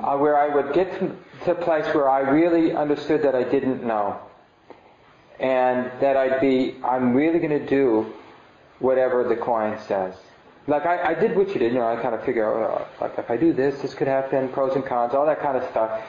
[0.00, 3.44] uh, where I would get to, to a place where I really understood that I
[3.44, 4.18] didn't know,
[5.38, 8.12] and that I'd be, I'm really going to do
[8.80, 10.16] whatever the coin says.
[10.66, 12.84] Like I, I did what you did, you know, I kind of figure out, uh,
[13.00, 15.62] like if I do this, this could happen, pros and cons, all that kind of
[15.70, 16.02] stuff.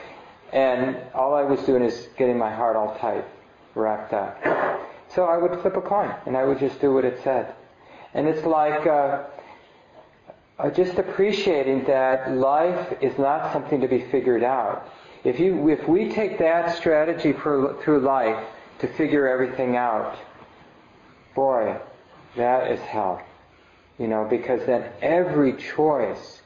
[0.52, 3.24] And all I was doing is getting my heart all tight,
[3.74, 4.42] wrapped up.
[5.08, 7.54] So I would flip a coin, and I would just do what it said.
[8.14, 9.24] And it's like uh,
[10.58, 14.88] uh, just appreciating that life is not something to be figured out.
[15.22, 18.44] If you, if we take that strategy for, through life
[18.80, 20.16] to figure everything out,
[21.34, 21.76] boy,
[22.36, 23.22] that is hell.
[23.98, 26.40] You know, because then every choice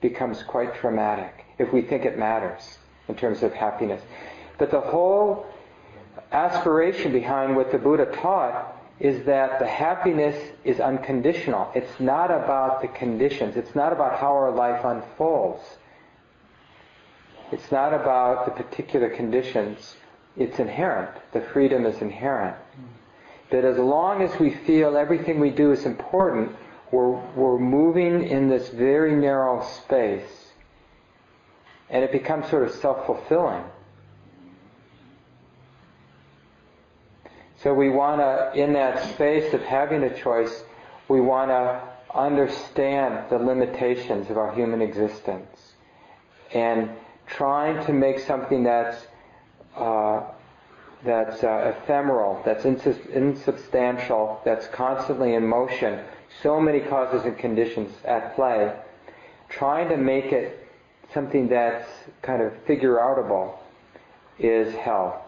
[0.00, 2.78] becomes quite traumatic if we think it matters
[3.08, 4.02] in terms of happiness.
[4.58, 5.46] But the whole
[6.32, 11.70] aspiration behind what the Buddha taught is that the happiness is unconditional.
[11.74, 13.56] It's not about the conditions.
[13.56, 15.62] It's not about how our life unfolds.
[17.52, 19.96] It's not about the particular conditions.
[20.36, 21.10] It's inherent.
[21.32, 22.56] The freedom is inherent.
[23.50, 26.56] That as long as we feel everything we do is important,
[26.90, 30.45] we're, we're moving in this very narrow space.
[31.90, 33.64] And it becomes sort of self-fulfilling.
[37.62, 40.64] So we want to, in that space of having a choice,
[41.08, 41.80] we want to
[42.14, 45.72] understand the limitations of our human existence
[46.52, 46.90] and
[47.26, 49.06] trying to make something that's
[49.76, 50.22] uh,
[51.04, 56.00] that's uh, ephemeral, that's insubstantial, that's constantly in motion,
[56.42, 58.74] so many causes and conditions at play,
[59.48, 60.65] trying to make it
[61.12, 61.88] something that's
[62.22, 63.58] kind of figure outable
[64.38, 65.24] is hell.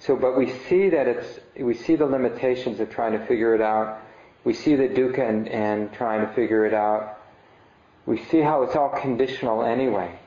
[0.00, 3.60] So, but we see that it's, we see the limitations of trying to figure it
[3.60, 4.00] out.
[4.44, 7.18] We see the dukkha and, and trying to figure it out.
[8.06, 10.18] We see how it's all conditional anyway.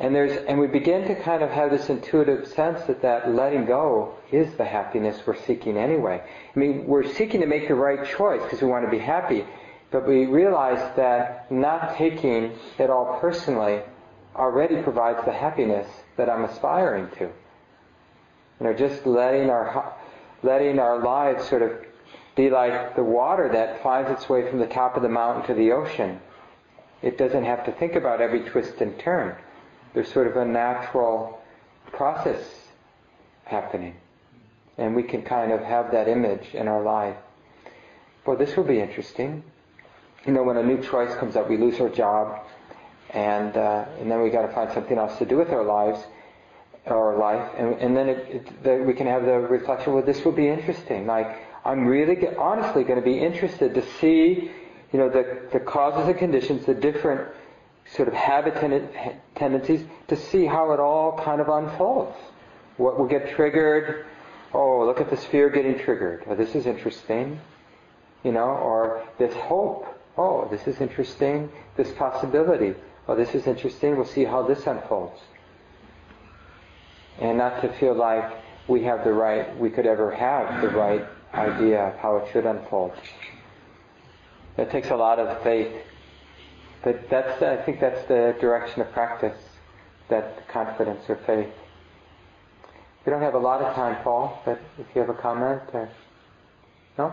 [0.00, 3.66] And there's, and we begin to kind of have this intuitive sense that that letting
[3.66, 6.22] go is the happiness we're seeking anyway.
[6.24, 9.44] I mean, we're seeking to make the right choice because we want to be happy,
[9.90, 13.80] but we realize that not taking it all personally
[14.36, 17.24] already provides the happiness that I'm aspiring to.
[17.24, 19.94] You know, just letting our,
[20.42, 21.72] letting our lives sort of
[22.36, 25.54] be like the water that finds its way from the top of the mountain to
[25.54, 26.20] the ocean.
[27.02, 29.36] It doesn't have to think about every twist and turn
[29.94, 31.40] there's sort of a natural
[31.92, 32.68] process
[33.44, 33.96] happening.
[34.78, 37.16] And we can kind of have that image in our life.
[38.24, 39.42] Well, this will be interesting.
[40.26, 42.40] You know, when a new choice comes up, we lose our job,
[43.10, 45.98] and uh, and then we got to find something else to do with our lives,
[46.86, 49.94] our life, and, and then it, it, the, we can have the reflection.
[49.94, 51.06] Well, this will be interesting.
[51.06, 54.50] Like I'm really, get, honestly, going to be interested to see,
[54.92, 57.26] you know, the the causes and conditions, the different
[57.86, 58.54] sort of habit
[59.36, 62.16] tendencies to see how it all kind of unfolds.
[62.76, 64.04] What will get triggered?
[64.52, 66.24] Oh, look at this fear getting triggered.
[66.26, 67.40] Oh, this is interesting.
[68.22, 69.86] You know, or this hope.
[70.16, 71.50] Oh, this is interesting.
[71.76, 72.74] This possibility.
[73.08, 73.96] Oh, this is interesting.
[73.96, 75.20] We'll see how this unfolds.
[77.18, 78.30] And not to feel like
[78.68, 81.04] we have the right, we could ever have the right
[81.34, 82.92] idea of how it should unfold.
[84.56, 85.72] That takes a lot of faith
[86.82, 89.38] but that's, I think that's the direction of practice,
[90.08, 91.52] that confidence or faith.
[93.04, 95.88] We don't have a lot of time, Paul, but if you have a comment or...
[96.98, 97.12] No?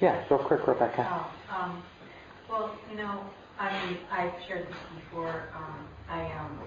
[0.00, 1.06] Yeah, real quick, Rebecca.
[1.50, 1.82] Oh, um,
[2.48, 5.52] Well, you know, I mean, I've shared this before.
[5.56, 6.60] Um, I um,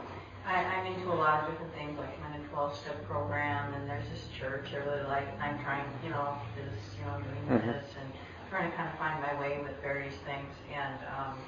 [0.45, 3.89] I, I'm into a lot of different things, like I'm in a 12-step program, and
[3.89, 5.27] there's this church I really like.
[5.41, 7.65] I'm trying, you know, this, you know, doing Mhm.
[7.83, 8.13] this, and
[8.49, 11.39] trying to kind of find my way with various things, and um,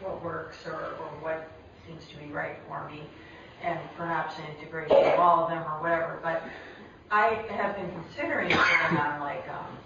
[0.00, 1.50] what works or, or what
[1.86, 3.10] seems to be right for me,
[3.62, 6.20] and perhaps an integration of all of them or whatever.
[6.22, 6.44] But
[7.10, 9.78] I have been considering going on like, um,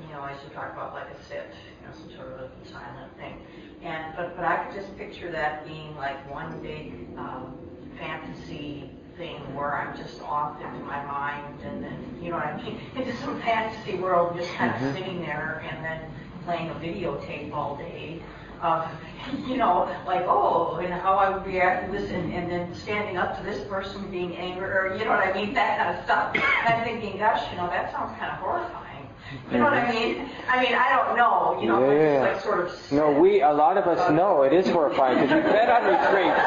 [0.00, 2.50] you know, I should talk about like a sit, you know, some sort of a
[2.68, 3.34] silent thing.
[3.82, 7.56] And but but I could just picture that being like one big um,
[7.98, 12.56] fantasy thing where I'm just off into my mind and then you know what I
[12.62, 14.94] mean into some fantasy world, just kind of Mhm.
[14.96, 16.00] sitting there and then
[16.44, 18.22] playing a videotape all day
[18.62, 18.86] of
[19.46, 23.16] you know like oh and how I would react to this and, and then standing
[23.16, 26.04] up to this person being angry or you know what I mean that kind of
[26.04, 26.34] stuff.
[26.34, 28.81] And I'm thinking, gosh, you know that sounds kind of horrifying.
[29.50, 30.28] You know what I mean?
[30.48, 31.58] I mean I don't know.
[31.60, 32.32] You know, Yeah.
[32.32, 35.34] just like sort of No, we, a lot of us know it is horrifying because
[35.34, 36.40] we've been on retreats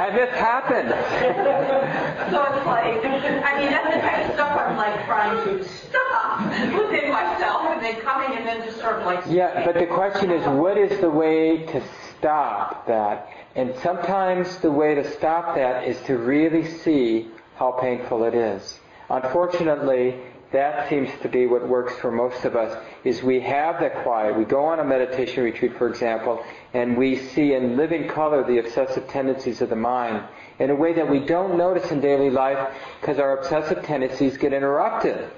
[0.00, 0.90] and this happened.
[2.30, 6.44] So it's like, I mean, that's the kind of stuff I'm like trying to stop
[6.46, 9.24] within myself and then coming and then just sort of like.
[9.26, 11.82] Yeah, but the question is, what is the way to
[12.18, 13.28] stop that?
[13.56, 18.78] And sometimes the way to stop that is to really see how painful it is.
[19.08, 20.14] Unfortunately,
[20.52, 24.36] that seems to be what works for most of us, is we have the quiet.
[24.36, 26.44] We go on a meditation retreat, for example,
[26.74, 30.24] and we see in living color the obsessive tendencies of the mind
[30.58, 34.52] in a way that we don't notice in daily life because our obsessive tendencies get
[34.52, 35.30] interrupted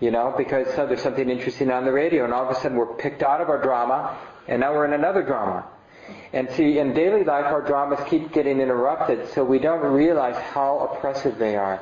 [0.00, 2.76] you know, because so there's something interesting on the radio, and all of a sudden
[2.76, 4.18] we're picked out of our drama,
[4.48, 5.64] and now we're in another drama.
[6.32, 10.90] And see, in daily life, our dramas keep getting interrupted, so we don't realize how
[10.92, 11.80] oppressive they are.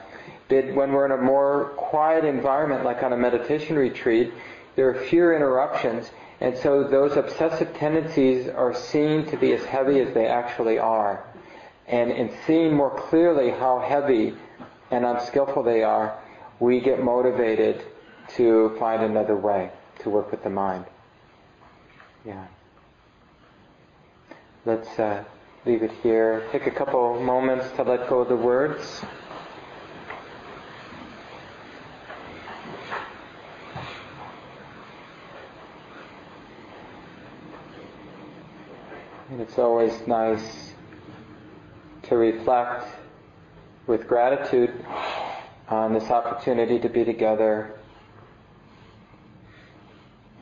[0.52, 4.32] When we're in a more quiet environment, like on a meditation retreat,
[4.76, 10.00] there are fewer interruptions, and so those obsessive tendencies are seen to be as heavy
[10.00, 11.24] as they actually are.
[11.86, 14.34] And in seeing more clearly how heavy
[14.90, 16.18] and unskillful they are,
[16.60, 17.82] we get motivated
[18.36, 20.84] to find another way to work with the mind.
[22.24, 22.46] Yeah.
[24.64, 25.24] Let's uh,
[25.66, 26.46] leave it here.
[26.52, 29.02] Take a couple moments to let go of the words.
[39.32, 40.74] And it's always nice
[42.02, 42.86] to reflect
[43.86, 44.84] with gratitude
[45.70, 47.74] on this opportunity to be together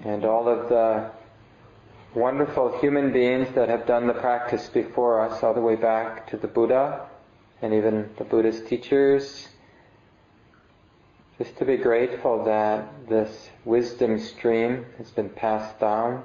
[0.03, 1.09] and all of the
[2.16, 6.36] wonderful human beings that have done the practice before us, all the way back to
[6.36, 7.07] the Buddha
[7.62, 9.47] and even the Buddha's teachers.
[11.38, 16.24] Just to be grateful that this wisdom stream has been passed down.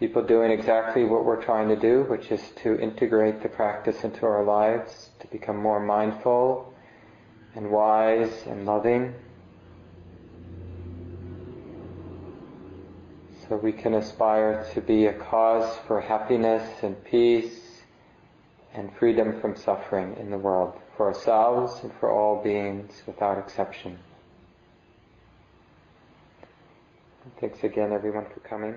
[0.00, 4.24] People doing exactly what we're trying to do, which is to integrate the practice into
[4.24, 6.72] our lives, to become more mindful
[7.54, 9.12] and wise and loving.
[13.46, 17.82] So we can aspire to be a cause for happiness and peace
[18.72, 23.98] and freedom from suffering in the world, for ourselves and for all beings without exception.
[27.38, 28.76] Thanks again, everyone, for coming.